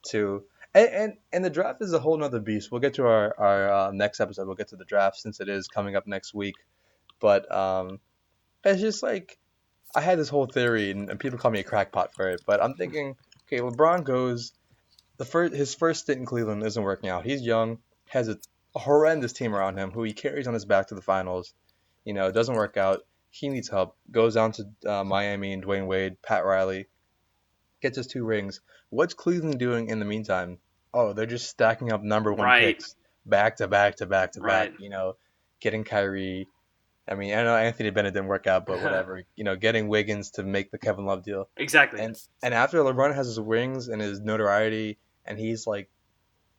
to 0.08 0.42
and, 0.74 0.88
and 0.88 1.12
and 1.32 1.44
the 1.44 1.50
draft 1.50 1.80
is 1.80 1.92
a 1.92 2.00
whole 2.00 2.18
nother 2.18 2.40
beast. 2.40 2.70
We'll 2.70 2.80
get 2.80 2.94
to 2.94 3.06
our 3.06 3.34
our 3.38 3.72
uh, 3.72 3.90
next 3.92 4.20
episode. 4.20 4.46
We'll 4.46 4.56
get 4.56 4.68
to 4.68 4.76
the 4.76 4.84
draft 4.84 5.16
since 5.16 5.40
it 5.40 5.48
is 5.48 5.68
coming 5.68 5.96
up 5.96 6.06
next 6.06 6.34
week. 6.34 6.56
But 7.20 7.50
um, 7.54 8.00
it's 8.64 8.80
just 8.80 9.02
like 9.02 9.38
I 9.94 10.00
had 10.00 10.18
this 10.18 10.28
whole 10.28 10.46
theory, 10.46 10.90
and, 10.90 11.08
and 11.08 11.20
people 11.20 11.38
call 11.38 11.52
me 11.52 11.60
a 11.60 11.64
crackpot 11.64 12.14
for 12.14 12.28
it. 12.30 12.42
But 12.44 12.60
I'm 12.62 12.74
thinking, 12.74 13.14
okay, 13.46 13.62
LeBron 13.62 14.02
goes 14.02 14.52
the 15.18 15.24
first 15.24 15.54
his 15.54 15.74
first 15.74 16.02
stint 16.02 16.18
in 16.18 16.26
Cleveland 16.26 16.66
isn't 16.66 16.82
working 16.82 17.10
out. 17.10 17.24
He's 17.24 17.42
young, 17.42 17.78
has 18.08 18.28
a, 18.28 18.38
horrendous 18.74 19.34
team 19.34 19.54
around 19.54 19.76
him 19.76 19.90
who 19.90 20.02
he 20.02 20.14
carries 20.14 20.48
on 20.48 20.54
his 20.54 20.64
back 20.64 20.88
to 20.88 20.94
the 20.94 21.02
finals. 21.02 21.52
You 22.06 22.14
know, 22.14 22.28
it 22.28 22.32
doesn't 22.32 22.54
work 22.54 22.78
out. 22.78 23.00
He 23.34 23.48
needs 23.48 23.68
help. 23.68 23.96
Goes 24.10 24.34
down 24.34 24.52
to 24.52 24.64
uh, 24.86 25.04
Miami 25.04 25.52
and 25.54 25.64
Dwyane 25.64 25.86
Wade, 25.86 26.20
Pat 26.22 26.44
Riley, 26.44 26.86
gets 27.80 27.96
his 27.96 28.06
two 28.06 28.24
rings. 28.24 28.60
What's 28.90 29.14
Cleveland 29.14 29.58
doing 29.58 29.88
in 29.88 29.98
the 29.98 30.04
meantime? 30.04 30.58
Oh, 30.94 31.14
they're 31.14 31.24
just 31.26 31.48
stacking 31.48 31.90
up 31.90 32.02
number 32.02 32.32
one 32.32 32.46
Right. 32.46 32.76
picks 32.76 32.94
back 33.24 33.56
to 33.56 33.66
back 33.68 33.96
to 33.96 34.06
back 34.06 34.32
to 34.32 34.40
back. 34.40 34.48
Right. 34.70 34.74
You 34.78 34.90
know, 34.90 35.16
getting 35.60 35.82
Kyrie. 35.82 36.46
I 37.08 37.14
mean, 37.14 37.32
I 37.34 37.42
know 37.42 37.56
Anthony 37.56 37.88
Bennett 37.90 38.12
didn't 38.12 38.28
work 38.28 38.46
out, 38.46 38.66
but 38.66 38.80
whatever. 38.82 39.24
you 39.34 39.44
know, 39.44 39.56
getting 39.56 39.88
Wiggins 39.88 40.32
to 40.32 40.42
make 40.42 40.70
the 40.70 40.78
Kevin 40.78 41.06
Love 41.06 41.24
deal. 41.24 41.48
Exactly. 41.56 42.00
And 42.00 42.20
and 42.42 42.52
after 42.52 42.78
LeBron 42.80 43.14
has 43.14 43.26
his 43.26 43.40
rings 43.40 43.88
and 43.88 44.02
his 44.02 44.20
notoriety, 44.20 44.98
and 45.24 45.38
he's 45.38 45.66
like 45.66 45.88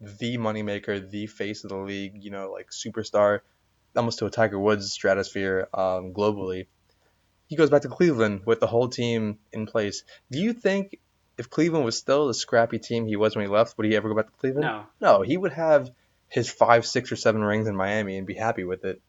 the 0.02 0.38
moneymaker, 0.40 1.08
the 1.10 1.28
face 1.28 1.64
of 1.64 1.70
the 1.70 1.78
league, 1.78 2.24
you 2.24 2.32
know, 2.32 2.52
like 2.52 2.72
superstar, 2.72 3.42
almost 3.96 4.20
to 4.20 4.26
a 4.26 4.30
Tiger 4.30 4.60
Woods 4.60 4.92
stratosphere 4.92 5.68
um, 5.74 6.14
globally. 6.14 6.68
He 7.48 7.56
goes 7.56 7.70
back 7.70 7.84
to 7.84 7.90
Cleveland 7.90 8.42
with 8.46 8.60
the 8.60 8.68
whole 8.68 8.88
team 8.90 9.38
in 9.52 9.66
place. 9.66 10.04
Do 10.32 10.40
you 10.40 10.54
think 10.54 10.98
if 11.38 11.50
Cleveland 11.50 11.86
was 11.86 11.98
still 11.98 12.28
the 12.28 12.34
scrappy 12.34 12.80
team 12.80 13.06
he 13.06 13.16
was 13.16 13.36
when 13.36 13.46
he 13.46 13.52
left, 13.52 13.78
would 13.78 13.86
he 13.86 13.96
ever 13.96 14.10
go 14.10 14.16
back 14.16 14.28
to 14.28 14.38
Cleveland? 14.38 14.66
no. 14.66 14.86
No, 15.02 15.22
he 15.22 15.36
would 15.36 15.52
have 15.54 15.92
his 16.30 16.50
five, 16.50 16.86
six, 16.86 17.12
or 17.12 17.16
seven 17.18 17.44
rings 17.44 17.68
in 17.68 17.76
Miami 17.76 18.18
and 18.18 18.26
be 18.26 18.34
happy 18.36 18.64
with 18.64 18.86
it. 18.86 19.02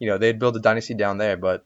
You 0.00 0.08
know, 0.08 0.18
they'd 0.18 0.38
build 0.38 0.56
a 0.56 0.60
dynasty 0.60 0.94
down 0.94 1.18
there, 1.18 1.36
but 1.36 1.64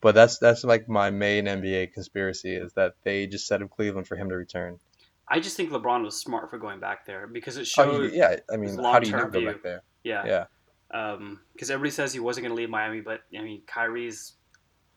but 0.00 0.14
that's 0.14 0.38
that's 0.38 0.62
like 0.62 0.88
my 0.88 1.10
main 1.10 1.46
NBA 1.46 1.92
conspiracy 1.92 2.54
is 2.54 2.72
that 2.74 2.94
they 3.02 3.26
just 3.26 3.46
set 3.46 3.62
up 3.62 3.70
Cleveland 3.70 4.06
for 4.06 4.16
him 4.16 4.28
to 4.28 4.36
return. 4.36 4.78
I 5.26 5.40
just 5.40 5.56
think 5.56 5.70
LeBron 5.70 6.04
was 6.04 6.20
smart 6.20 6.50
for 6.50 6.58
going 6.58 6.80
back 6.80 7.04
there 7.06 7.26
because 7.26 7.56
it 7.56 7.68
Oh, 7.78 7.84
showed. 7.84 8.02
you- 8.12 8.18
yeah, 8.18 8.36
I 8.52 8.56
mean, 8.56 8.76
how 8.78 8.98
do 8.98 9.08
you 9.08 9.16
not 9.16 9.32
go 9.32 9.44
back 9.44 9.62
there? 9.62 9.82
Yeah. 10.04 10.24
Yeah, 10.26 10.44
Because 10.90 11.70
everybody 11.70 11.90
says 11.90 12.12
he 12.12 12.20
wasn't 12.20 12.44
going 12.46 12.56
to 12.56 12.60
leave 12.60 12.70
Miami, 12.70 13.00
but 13.00 13.22
I 13.36 13.42
mean, 13.42 13.62
Kyrie's 13.66 14.34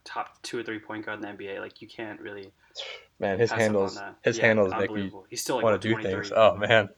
top 0.04 0.42
two 0.42 0.60
or 0.60 0.64
three 0.64 0.80
point 0.80 1.06
guard 1.06 1.24
in 1.24 1.38
the 1.38 1.44
NBA. 1.44 1.60
Like 1.60 1.82
you 1.82 1.88
can't 1.88 2.20
really 2.20 2.52
man, 3.20 3.40
his 3.40 3.52
handles, 3.52 4.00
his 4.24 4.38
Yeah, 4.38 4.48
handles 4.48 4.74
make 4.78 4.92
me. 4.92 5.12
He's 5.30 5.42
still 5.42 5.58
like 5.58 5.64
want 5.64 5.82
to 5.82 5.88
do 5.88 6.02
things. 6.02 6.32
Oh 6.36 6.56
man, 6.56 6.90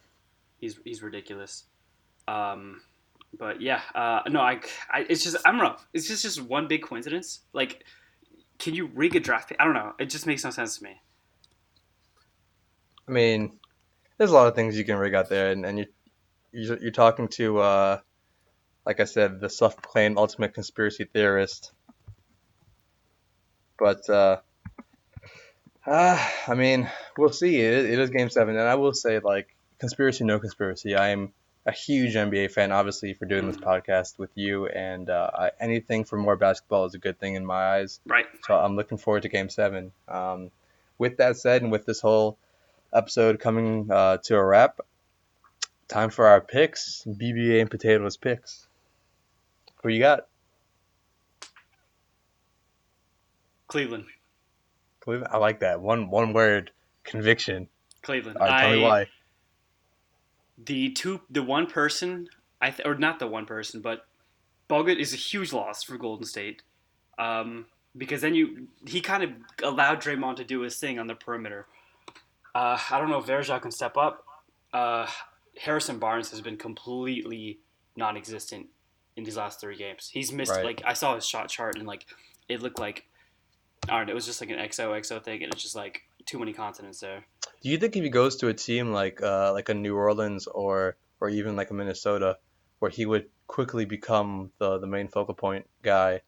He's 0.59 0.79
he's 0.83 1.03
ridiculous. 1.03 1.65
Um, 2.27 2.81
but 3.37 3.61
yeah, 3.61 3.81
uh, 3.95 4.21
no, 4.29 4.39
I, 4.39 4.61
I 4.91 5.05
it's 5.09 5.23
just 5.23 5.35
I 5.45 5.51
don't 5.51 5.59
know. 5.59 5.75
It's 5.93 6.07
just 6.07 6.23
just 6.23 6.41
one 6.41 6.67
big 6.67 6.83
coincidence. 6.83 7.41
Like, 7.51 7.83
can 8.59 8.73
you 8.73 8.89
rig 8.93 9.15
a 9.15 9.19
draft 9.19 9.49
pick? 9.49 9.57
I 9.59 9.65
don't 9.65 9.73
know. 9.73 9.93
It 9.99 10.09
just 10.09 10.25
makes 10.25 10.43
no 10.43 10.49
sense 10.51 10.77
to 10.77 10.83
me. 10.83 10.95
I 13.07 13.11
mean, 13.11 13.59
there's 14.17 14.31
a 14.31 14.33
lot 14.33 14.47
of 14.47 14.55
things 14.55 14.77
you 14.77 14.85
can 14.85 14.97
rig 14.97 15.13
out 15.13 15.29
there, 15.29 15.51
and, 15.51 15.65
and 15.65 15.79
you 15.79 15.85
you're, 16.53 16.77
you're 16.77 16.91
talking 16.91 17.27
to, 17.29 17.57
uh, 17.59 17.99
like 18.85 18.99
I 18.99 19.05
said, 19.05 19.39
the 19.39 19.49
self-proclaimed 19.49 20.17
ultimate 20.17 20.53
conspiracy 20.53 21.05
theorist. 21.05 21.71
But 23.77 24.09
uh, 24.09 24.37
uh, 25.85 26.29
I 26.47 26.53
mean, 26.55 26.89
we'll 27.17 27.29
see. 27.29 27.59
It, 27.59 27.85
it 27.85 27.99
is 27.99 28.09
Game 28.09 28.29
Seven, 28.29 28.57
and 28.57 28.67
I 28.67 28.75
will 28.75 28.93
say, 28.93 29.19
like, 29.19 29.55
conspiracy, 29.79 30.23
no 30.23 30.39
conspiracy. 30.39 30.95
I 30.95 31.09
am 31.09 31.33
a 31.65 31.71
huge 31.71 32.15
NBA 32.15 32.51
fan, 32.51 32.71
obviously, 32.71 33.13
for 33.13 33.25
doing 33.25 33.47
this 33.47 33.57
podcast 33.57 34.17
with 34.17 34.31
you, 34.35 34.67
and 34.67 35.09
uh, 35.09 35.29
I, 35.33 35.51
anything 35.59 36.03
for 36.03 36.17
more 36.17 36.35
basketball 36.35 36.85
is 36.85 36.93
a 36.93 36.99
good 36.99 37.19
thing 37.19 37.35
in 37.35 37.45
my 37.45 37.75
eyes. 37.75 37.99
Right. 38.05 38.25
So 38.45 38.55
I'm 38.55 38.75
looking 38.75 38.97
forward 38.97 39.23
to 39.23 39.29
Game 39.29 39.49
Seven. 39.49 39.91
Um, 40.07 40.51
with 40.97 41.17
that 41.17 41.37
said, 41.37 41.61
and 41.61 41.71
with 41.71 41.85
this 41.85 41.99
whole 41.99 42.37
episode 42.93 43.39
coming 43.39 43.89
uh, 43.91 44.17
to 44.23 44.35
a 44.35 44.43
wrap, 44.43 44.79
time 45.87 46.09
for 46.09 46.27
our 46.27 46.41
picks. 46.41 47.05
BBA 47.07 47.61
and 47.61 47.71
potatoes 47.71 48.17
picks. 48.17 48.67
Who 49.83 49.89
you 49.89 49.99
got? 49.99 50.27
Cleveland. 53.67 54.05
Cleveland. 55.01 55.31
I 55.33 55.37
like 55.37 55.59
that 55.59 55.81
one. 55.81 56.09
One 56.09 56.33
word. 56.33 56.71
Conviction. 57.03 57.67
Cleveland. 58.01 58.37
All 58.37 58.47
right, 58.47 58.61
tell 58.61 58.69
I, 58.71 58.75
me 58.75 58.81
why. 58.81 59.07
the 60.65 60.89
two 60.91 61.21
the 61.29 61.43
one 61.43 61.67
person 61.67 62.27
I 62.61 62.69
th- 62.71 62.87
or 62.87 62.95
not 62.95 63.19
the 63.19 63.27
one 63.27 63.45
person 63.45 63.81
but 63.81 64.05
Bogut 64.69 64.99
is 64.99 65.13
a 65.13 65.17
huge 65.17 65.51
loss 65.51 65.83
for 65.83 65.97
Golden 65.97 66.25
State 66.25 66.61
um, 67.17 67.65
because 67.97 68.21
then 68.21 68.35
you 68.35 68.67
he 68.87 69.01
kind 69.01 69.23
of 69.23 69.31
allowed 69.63 70.01
Draymond 70.01 70.37
to 70.37 70.43
do 70.45 70.61
his 70.61 70.77
thing 70.77 70.99
on 70.99 71.07
the 71.07 71.15
perimeter. 71.15 71.65
Uh, 72.55 72.77
I 72.89 72.99
don't 72.99 73.09
know 73.09 73.17
if 73.19 73.25
Varejao 73.25 73.61
can 73.61 73.71
step 73.71 73.97
up. 73.97 74.23
Uh, 74.71 75.07
Harrison 75.59 75.97
Barnes 75.99 76.29
has 76.31 76.41
been 76.41 76.57
completely 76.57 77.59
non-existent 77.97 78.67
in 79.15 79.23
these 79.23 79.37
last 79.37 79.59
three 79.61 79.75
games. 79.77 80.09
He's 80.11 80.31
missed 80.31 80.51
Right. 80.51 80.65
like 80.65 80.81
I 80.85 80.93
saw 80.93 81.15
his 81.15 81.25
shot 81.25 81.49
chart 81.49 81.77
and 81.77 81.87
like 81.87 82.05
it 82.49 82.61
looked 82.61 82.79
like 82.79 83.05
I 83.89 83.97
don't 83.97 84.07
know. 84.07 84.11
It 84.11 84.15
was 84.15 84.25
just 84.25 84.39
like 84.39 84.49
an 84.49 84.59
XOXO 84.59 85.21
thing, 85.23 85.43
and 85.43 85.51
it's 85.53 85.61
just 85.61 85.75
like 85.75 86.03
too 86.25 86.39
many 86.39 86.53
continents 86.53 87.01
there. 87.01 87.25
Do 87.61 87.69
you 87.69 87.77
think 87.77 87.95
if 87.97 88.03
he 88.03 88.09
goes 88.09 88.37
to 88.37 88.47
a 88.47 88.53
team 88.53 88.93
like 88.93 89.21
uh, 89.21 89.51
like 89.51 89.67
a 89.69 89.73
New 89.73 89.95
Orleans 89.95 90.47
or 90.47 90.95
or 91.19 91.29
even 91.29 91.55
like 91.57 91.69
a 91.69 91.73
Minnesota, 91.73 92.37
where 92.79 92.89
he 92.91 93.05
would 93.05 93.25
quickly 93.47 93.83
become 93.85 94.51
the 94.57 94.77
the 94.79 94.87
main 94.87 95.07
focal 95.09 95.33
point 95.33 95.67
guy? 95.81 96.21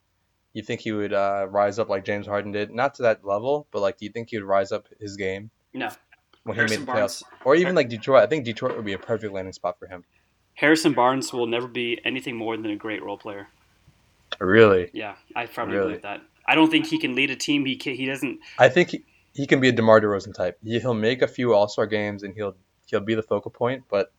You 0.54 0.64
think 0.64 0.82
he 0.82 0.92
would 0.94 1.14
uh, 1.14 1.48
rise 1.50 1.80
up 1.80 1.90
like 1.90 2.04
James 2.06 2.28
Harden 2.28 2.52
did? 2.52 2.72
Not 2.74 2.96
to 2.96 3.04
that 3.04 3.26
level, 3.26 3.68
but 3.72 3.82
like, 3.82 3.98
do 3.98 4.06
you 4.06 4.12
think 4.12 4.30
he 4.30 4.38
would 4.38 4.48
rise 4.48 4.72
up 4.72 4.88
his 5.02 5.16
game 5.18 5.50
No, 5.74 5.90
when 6.44 6.56
Harrison 6.56 6.78
he 6.82 6.86
made 6.86 6.88
the 6.88 6.94
Barnes. 6.94 7.24
playoffs? 7.24 7.46
Or 7.46 7.56
even 7.56 7.76
like 7.76 7.90
Detroit? 7.90 8.24
I 8.24 8.28
think 8.28 8.46
Detroit 8.46 8.76
would 8.78 8.86
be 8.86 8.94
a 8.94 8.98
perfect 8.98 9.34
landing 9.34 9.52
spot 9.54 9.78
for 9.80 9.88
him. 9.88 10.04
Harrison 10.56 10.94
Barnes 10.94 11.32
will 11.32 11.48
never 11.48 11.68
be 11.68 12.00
anything 12.06 12.36
more 12.36 12.58
than 12.58 12.72
a 12.72 12.76
great 12.76 13.04
role 13.04 13.18
player. 13.18 13.48
Really, 14.40 14.90
Yeah, 14.94 15.16
I 15.36 15.46
probably 15.46 15.76
Really? 15.76 15.88
believe 15.90 16.02
that. 16.02 16.22
I 16.48 16.56
don't 16.56 16.70
think 16.70 16.88
he 16.88 16.98
can 16.98 17.16
lead 17.16 17.32
a 17.32 17.36
team. 17.36 17.66
He 17.66 17.76
can, 17.78 17.96
he 17.96 18.06
doesn't. 18.06 18.40
I 18.60 18.70
think 18.70 18.90
he, 18.90 19.04
he 19.34 19.48
can 19.48 19.60
be 19.62 19.70
a 19.70 19.72
DeMar 19.72 20.02
DeRozan 20.02 20.34
type. 20.34 20.58
He, 20.64 20.80
he'll 20.80 20.94
make 20.94 21.22
a 21.22 21.28
few 21.28 21.54
All 21.54 21.68
Star 21.68 21.86
games 21.88 22.24
and 22.24 22.34
he'll 22.36 22.56
he'll 22.86 23.00
be 23.00 23.16
the 23.16 23.24
focal 23.24 23.52
point, 23.52 23.84
but 23.90 24.12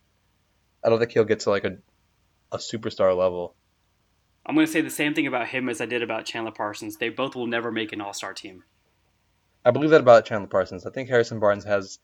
I 0.85 0.88
don't 0.88 0.99
think 0.99 1.12
he'll 1.12 1.25
get 1.25 1.40
to 1.40 1.51
like 1.51 1.64
a 1.64 1.77
a 2.53 2.59
superstar 2.59 3.16
level. 3.16 3.55
I'm 4.46 4.55
going 4.55 4.66
to 4.66 4.72
say 4.72 4.81
the 4.81 4.90
same 4.90 5.12
thing 5.14 5.27
about 5.27 5.49
him 5.49 5.68
as 5.68 5.81
I 5.81 5.87
did 5.87 6.03
about 6.03 6.25
Chandler 6.25 6.53
Parsons. 6.53 6.96
They 6.96 7.09
both 7.09 7.35
will 7.35 7.49
never 7.49 7.70
make 7.72 7.92
an 7.92 8.01
All 8.01 8.12
Star 8.14 8.33
team. 8.33 8.64
I 9.64 9.70
believe 9.70 9.90
that 9.90 10.01
about 10.01 10.25
Chandler 10.25 10.49
Parsons. 10.49 10.87
I 10.87 10.90
think 10.90 11.09
Harrison 11.09 11.40
Barnes 11.40 11.64
has 11.64 11.99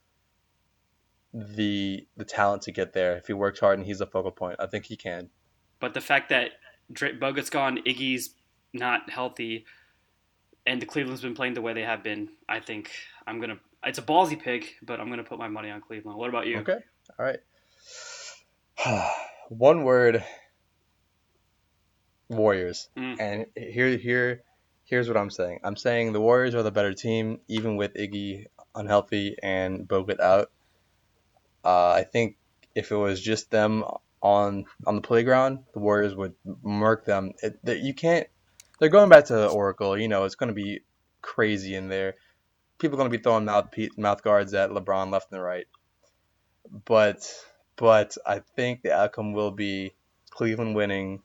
the 1.33 2.05
the 2.15 2.25
talent 2.25 2.61
to 2.63 2.71
get 2.71 2.93
there 2.93 3.17
if 3.17 3.27
he 3.27 3.33
works 3.33 3.59
hard 3.59 3.79
and 3.79 3.87
he's 3.87 4.01
a 4.01 4.05
focal 4.05 4.31
point. 4.31 4.57
I 4.59 4.67
think 4.67 4.85
he 4.85 4.95
can. 4.95 5.29
But 5.79 5.93
the 5.93 6.01
fact 6.01 6.29
that 6.29 6.51
Dra- 6.91 7.13
Bogut's 7.13 7.49
gone, 7.49 7.79
Iggy's 7.85 8.35
not 8.73 9.09
healthy, 9.09 9.65
and 10.65 10.81
the 10.81 10.85
Cleveland's 10.85 11.21
been 11.21 11.35
playing 11.35 11.55
the 11.55 11.61
way 11.61 11.73
they 11.73 11.81
have 11.81 12.03
been, 12.03 12.29
I 12.47 12.59
think 12.59 12.91
I'm 13.27 13.39
gonna. 13.39 13.57
It's 13.85 13.99
a 13.99 14.03
ballsy 14.03 14.39
pick, 14.39 14.75
but 14.81 14.99
I'm 14.99 15.09
gonna 15.09 15.23
put 15.23 15.39
my 15.39 15.47
money 15.47 15.69
on 15.69 15.81
Cleveland. 15.81 16.17
What 16.17 16.29
about 16.29 16.47
you? 16.47 16.59
Okay. 16.59 16.77
All 17.19 17.25
right. 17.25 17.39
One 19.49 19.83
word 19.83 20.23
Warriors. 22.29 22.89
Mm. 22.97 23.19
And 23.19 23.45
here 23.55 23.97
here 23.97 24.43
here's 24.85 25.07
what 25.07 25.17
I'm 25.17 25.29
saying. 25.29 25.59
I'm 25.63 25.75
saying 25.75 26.13
the 26.13 26.21
Warriors 26.21 26.55
are 26.55 26.63
the 26.63 26.71
better 26.71 26.93
team, 26.93 27.39
even 27.47 27.75
with 27.75 27.93
Iggy 27.95 28.45
unhealthy 28.75 29.35
and 29.41 29.87
Bogut 29.87 30.19
out. 30.19 30.51
Uh, 31.63 31.91
I 31.91 32.03
think 32.03 32.37
if 32.75 32.91
it 32.91 32.95
was 32.95 33.21
just 33.21 33.51
them 33.51 33.83
on 34.21 34.65
on 34.85 34.95
the 34.95 35.01
playground, 35.01 35.59
the 35.73 35.79
Warriors 35.79 36.15
would 36.15 36.33
murk 36.63 37.05
them. 37.05 37.33
It, 37.41 37.59
you 37.81 37.93
can't. 37.93 38.27
They're 38.79 38.89
going 38.89 39.09
back 39.09 39.25
to 39.25 39.47
Oracle. 39.47 39.97
You 39.97 40.07
know, 40.07 40.25
it's 40.25 40.35
going 40.35 40.49
to 40.49 40.53
be 40.53 40.81
crazy 41.21 41.75
in 41.75 41.89
there. 41.89 42.15
People 42.79 42.97
are 42.97 43.01
going 43.01 43.11
to 43.11 43.17
be 43.17 43.21
throwing 43.21 43.45
mouth 43.45 43.69
mouth 43.97 44.23
guards 44.23 44.53
at 44.53 44.71
LeBron 44.71 45.11
left 45.11 45.31
and 45.31 45.41
right. 45.41 45.67
But 46.85 47.29
but 47.75 48.17
I 48.25 48.39
think 48.39 48.81
the 48.81 48.93
outcome 48.93 49.33
will 49.33 49.51
be 49.51 49.93
Cleveland 50.29 50.75
winning 50.75 51.21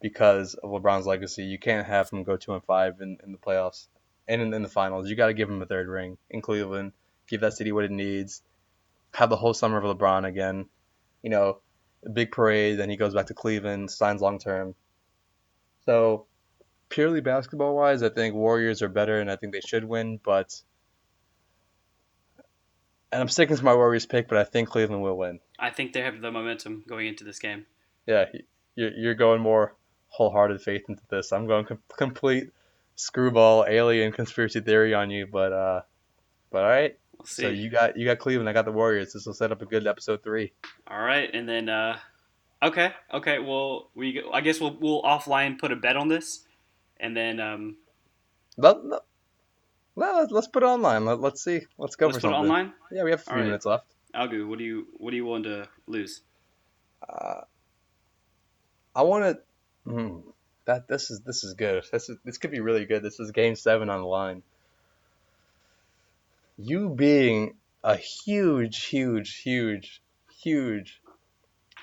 because 0.00 0.54
of 0.54 0.70
LeBron's 0.70 1.06
legacy. 1.06 1.44
You 1.44 1.58
can't 1.58 1.86
have 1.86 2.10
him 2.10 2.22
go 2.24 2.36
two 2.36 2.54
and 2.54 2.64
five 2.64 3.00
in, 3.00 3.18
in 3.24 3.32
the 3.32 3.38
playoffs 3.38 3.86
and 4.26 4.40
in, 4.40 4.54
in 4.54 4.62
the 4.62 4.68
finals. 4.68 5.08
You 5.08 5.16
got 5.16 5.26
to 5.26 5.34
give 5.34 5.48
him 5.48 5.62
a 5.62 5.66
third 5.66 5.88
ring 5.88 6.16
in 6.30 6.40
Cleveland. 6.40 6.92
Give 7.28 7.40
that 7.42 7.54
city 7.54 7.72
what 7.72 7.84
it 7.84 7.90
needs. 7.90 8.42
Have 9.12 9.30
the 9.30 9.36
whole 9.36 9.54
summer 9.54 9.78
of 9.78 9.96
LeBron 9.96 10.26
again. 10.26 10.66
You 11.22 11.30
know, 11.30 11.60
big 12.12 12.32
parade. 12.32 12.78
Then 12.78 12.90
he 12.90 12.96
goes 12.96 13.14
back 13.14 13.26
to 13.26 13.34
Cleveland, 13.34 13.90
signs 13.90 14.20
long 14.20 14.38
term. 14.38 14.74
So 15.84 16.26
purely 16.88 17.20
basketball 17.20 17.74
wise, 17.74 18.02
I 18.02 18.10
think 18.10 18.34
Warriors 18.34 18.82
are 18.82 18.88
better, 18.88 19.20
and 19.20 19.30
I 19.30 19.36
think 19.36 19.52
they 19.52 19.60
should 19.60 19.84
win. 19.84 20.20
But 20.22 20.60
and 23.12 23.20
I'm 23.20 23.28
sticking 23.28 23.56
to 23.56 23.64
my 23.64 23.74
Warriors 23.74 24.06
pick, 24.06 24.28
but 24.28 24.38
I 24.38 24.44
think 24.44 24.68
Cleveland 24.68 25.02
will 25.02 25.16
win. 25.18 25.40
I 25.58 25.70
think 25.70 25.92
they 25.92 26.02
have 26.02 26.20
the 26.20 26.30
momentum 26.30 26.84
going 26.86 27.06
into 27.06 27.24
this 27.24 27.38
game. 27.38 27.66
Yeah, 28.06 28.26
you're, 28.76 28.92
you're 28.92 29.14
going 29.14 29.40
more 29.40 29.76
wholehearted 30.08 30.60
faith 30.62 30.84
into 30.88 31.02
this. 31.10 31.32
I'm 31.32 31.46
going 31.46 31.64
com- 31.64 31.82
complete 31.96 32.50
screwball 32.96 33.64
alien 33.68 34.12
conspiracy 34.12 34.60
theory 34.60 34.94
on 34.94 35.10
you, 35.10 35.26
but 35.26 35.52
uh, 35.52 35.80
but 36.50 36.62
all 36.62 36.68
right. 36.68 36.98
We'll. 37.20 37.26
So 37.26 37.48
you 37.48 37.70
got 37.70 37.96
you 37.96 38.04
got 38.06 38.18
Cleveland. 38.18 38.48
I 38.48 38.52
got 38.52 38.64
the 38.64 38.72
Warriors. 38.72 39.12
This 39.12 39.26
will 39.26 39.34
set 39.34 39.52
up 39.52 39.62
a 39.62 39.66
good 39.66 39.86
episode 39.86 40.22
three. 40.22 40.52
All 40.86 41.00
right, 41.00 41.28
and 41.32 41.48
then 41.48 41.68
uh, 41.68 41.98
okay, 42.62 42.92
okay. 43.12 43.38
Well, 43.38 43.90
we 43.94 44.22
I 44.32 44.40
guess 44.40 44.60
we'll 44.60 44.76
we'll 44.80 45.02
offline 45.02 45.58
put 45.58 45.72
a 45.72 45.76
bet 45.76 45.96
on 45.96 46.08
this, 46.08 46.46
and 46.98 47.16
then 47.16 47.40
um, 47.40 47.76
Let, 48.56 48.84
let, 48.84 49.02
let, 49.96 50.32
let's 50.32 50.48
put 50.48 50.62
it 50.62 50.66
online. 50.66 51.04
Let, 51.04 51.20
let's 51.20 51.42
see. 51.44 51.60
Let's 51.78 51.96
go 51.96 52.06
let's 52.06 52.18
for 52.18 52.22
put 52.22 52.28
it 52.28 52.34
something. 52.34 52.50
online. 52.50 52.72
Yeah, 52.90 53.04
we 53.04 53.10
have 53.10 53.22
three 53.24 53.32
All 53.32 53.38
right. 53.38 53.46
minutes 53.46 53.66
left. 53.66 53.86
Algu, 54.14 54.48
what 54.48 54.58
do 54.58 54.64
you 54.64 54.86
what 54.96 55.10
do 55.10 55.16
you 55.16 55.24
want 55.24 55.44
to 55.44 55.68
lose? 55.86 56.22
Uh, 57.08 57.42
I 58.94 59.02
want 59.02 59.24
to. 59.24 59.90
Hmm, 59.90 60.18
that 60.66 60.88
this 60.88 61.10
is 61.10 61.20
this 61.20 61.44
is 61.44 61.54
good. 61.54 61.84
This 61.92 62.08
is 62.08 62.18
this 62.24 62.38
could 62.38 62.50
be 62.50 62.60
really 62.60 62.84
good. 62.84 63.02
This 63.02 63.18
is 63.20 63.30
Game 63.30 63.54
Seven 63.56 63.88
on 63.88 64.00
the 64.00 64.06
line. 64.06 64.42
You 66.62 66.90
being 66.90 67.54
a 67.82 67.96
huge, 67.96 68.84
huge, 68.84 69.40
huge, 69.40 70.02
huge 70.42 71.00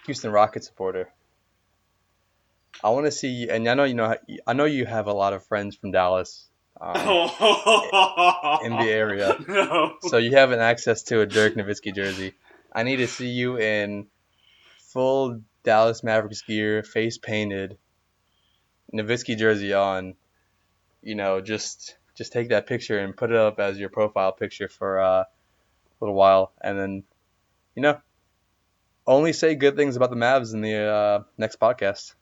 Houston 0.06 0.32
Rockets 0.32 0.68
supporter. 0.68 1.10
I 2.84 2.90
want 2.90 3.08
to 3.08 3.12
see, 3.12 3.50
and 3.50 3.68
I 3.68 3.74
know 3.74 3.86
you 3.86 3.96
know. 3.96 4.16
I 4.46 4.54
know 4.54 4.66
you 4.66 4.86
have 4.86 5.08
a 5.08 5.14
lot 5.14 5.34
of 5.34 5.44
friends 5.48 5.76
from 5.76 5.92
Dallas 5.92 6.48
um, 6.80 6.96
in 8.64 8.72
the 8.78 8.88
area. 8.88 9.36
No. 9.48 9.96
So 10.04 10.18
you 10.18 10.36
have 10.36 10.52
an 10.52 10.60
access 10.60 11.02
to 11.04 11.22
a 11.22 11.26
Dirk 11.26 11.56
Nowitzki 11.56 11.96
jersey. 11.96 12.34
I 12.72 12.84
need 12.84 12.98
to 12.98 13.08
see 13.08 13.30
you 13.30 13.58
in 13.58 14.06
full 14.94 15.42
Dallas 15.64 16.04
Mavericks 16.04 16.44
gear, 16.44 16.84
face 16.84 17.18
painted, 17.18 17.80
Nowitzki 18.94 19.38
jersey 19.38 19.74
on. 19.74 20.14
You 21.02 21.16
know, 21.16 21.42
just 21.42 21.98
just 22.18 22.34
take 22.34 22.50
that 22.50 22.68
picture 22.68 23.00
and 23.00 23.16
put 23.16 23.30
it 23.32 23.38
up 23.38 23.60
as 23.60 23.78
your 23.78 23.90
profile 23.90 24.32
picture 24.32 24.68
for 24.68 25.00
uh, 25.00 25.22
a 25.22 25.26
little 26.02 26.16
while, 26.16 26.52
and 26.62 26.78
then, 26.80 27.04
you 27.76 27.82
know, 27.82 28.00
only 29.06 29.32
say 29.34 29.56
good 29.56 29.76
things 29.76 29.96
about 29.96 30.10
the 30.10 30.16
Mavs 30.16 30.54
in 30.54 30.62
the 30.62 30.76
uh, 30.76 31.24
next 31.38 31.60
podcast. 31.60 32.16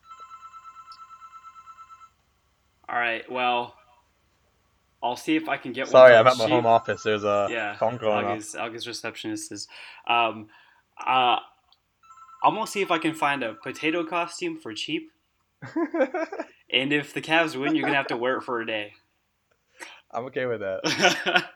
All 2.88 2.96
right. 2.96 3.28
Well, 3.30 3.74
I'll 5.02 5.16
see 5.16 5.36
if 5.36 5.48
I 5.48 5.56
can 5.56 5.72
get 5.72 5.88
Sorry, 5.88 6.12
one. 6.12 6.20
I'm 6.20 6.26
at 6.26 6.36
my 6.36 6.44
cheap. 6.44 6.52
home 6.52 6.66
office. 6.66 7.02
There's 7.02 7.24
a 7.24 7.48
Yeah, 7.50 7.76
phone 7.76 7.96
going. 7.96 8.26
August, 8.26 8.56
August 8.56 8.86
receptionist 8.86 9.50
is. 9.52 9.68
Um, 10.06 10.48
uh, 11.04 11.38
I'm 12.44 12.54
gonna 12.54 12.66
see 12.66 12.82
if 12.82 12.90
I 12.90 12.98
can 12.98 13.14
find 13.14 13.42
a 13.42 13.54
potato 13.54 14.04
costume 14.04 14.58
for 14.58 14.72
cheap. 14.72 15.10
And 16.72 16.92
if 16.92 17.14
the 17.14 17.22
Cavs 17.22 17.58
win, 17.58 17.74
you're 17.76 17.84
gonna 17.84 17.96
have 17.96 18.08
to 18.08 18.16
wear 18.16 18.38
it 18.38 18.42
for 18.42 18.60
a 18.60 18.66
day. 18.66 18.94
I'm 20.10 20.24
okay 20.26 20.46
with 20.46 20.60
that. 20.60 20.80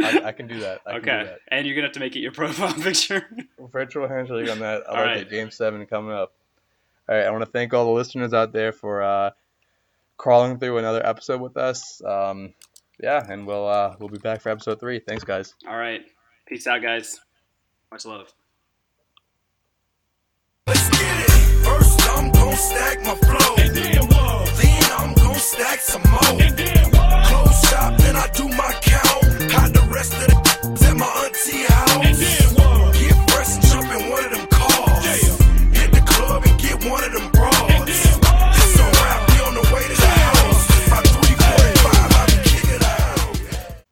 I, 0.00 0.20
I, 0.26 0.32
can 0.32 0.46
do 0.46 0.60
that. 0.60 0.80
I 0.86 0.92
okay. 0.92 1.00
Do 1.00 1.26
that. 1.26 1.40
And 1.48 1.66
you're 1.66 1.74
gonna 1.74 1.88
have 1.88 1.94
to 1.94 2.00
make 2.00 2.14
it 2.16 2.20
your 2.20 2.32
profile 2.32 2.72
picture. 2.74 3.26
Virtual 3.72 4.08
handshake 4.08 4.50
on 4.50 4.60
that. 4.60 4.88
I 4.88 4.92
like 4.92 5.04
right. 5.06 5.16
it. 5.18 5.30
Game 5.30 5.50
seven 5.50 5.84
coming 5.86 6.12
up. 6.12 6.32
All 7.08 7.16
right. 7.16 7.26
I 7.26 7.30
want 7.30 7.44
to 7.44 7.50
thank 7.50 7.74
all 7.74 7.84
the 7.84 7.90
listeners 7.90 8.32
out 8.32 8.52
there 8.52 8.72
for 8.72 9.02
uh, 9.02 9.30
crawling 10.16 10.58
through 10.58 10.78
another 10.78 11.04
episode 11.04 11.40
with 11.40 11.56
us. 11.56 12.02
Um, 12.04 12.54
yeah, 13.00 13.24
and 13.28 13.46
we'll 13.46 13.66
uh, 13.66 13.96
we'll 13.98 14.08
be 14.08 14.18
back 14.18 14.40
for 14.40 14.50
episode 14.50 14.80
three. 14.80 15.00
Thanks, 15.00 15.24
guys. 15.24 15.54
All 15.68 15.76
right. 15.76 16.02
Peace 16.46 16.66
out, 16.66 16.82
guys. 16.82 17.20
Much 17.90 18.06
love. 18.06 18.32
Let's 20.66 20.88
get 20.90 21.00
it. 21.00 21.64
First, 21.64 22.08
I'm 22.08 22.30
gonna 22.32 22.56
stack 22.56 23.02
my 23.04 23.14
flow. 23.14 23.54
And 23.58 23.76
then, 23.76 24.08
then 24.08 24.92
I'm 24.98 25.14
gonna 25.14 25.34
stack 25.34 25.80
some 25.80 26.02
more. 26.10 26.77
I 28.18 28.26
do 28.32 28.48
my 28.48 28.72
count, 28.82 29.38
kinda 29.48 29.80
rest 29.92 30.12
of 30.14 30.26
the 30.26 30.47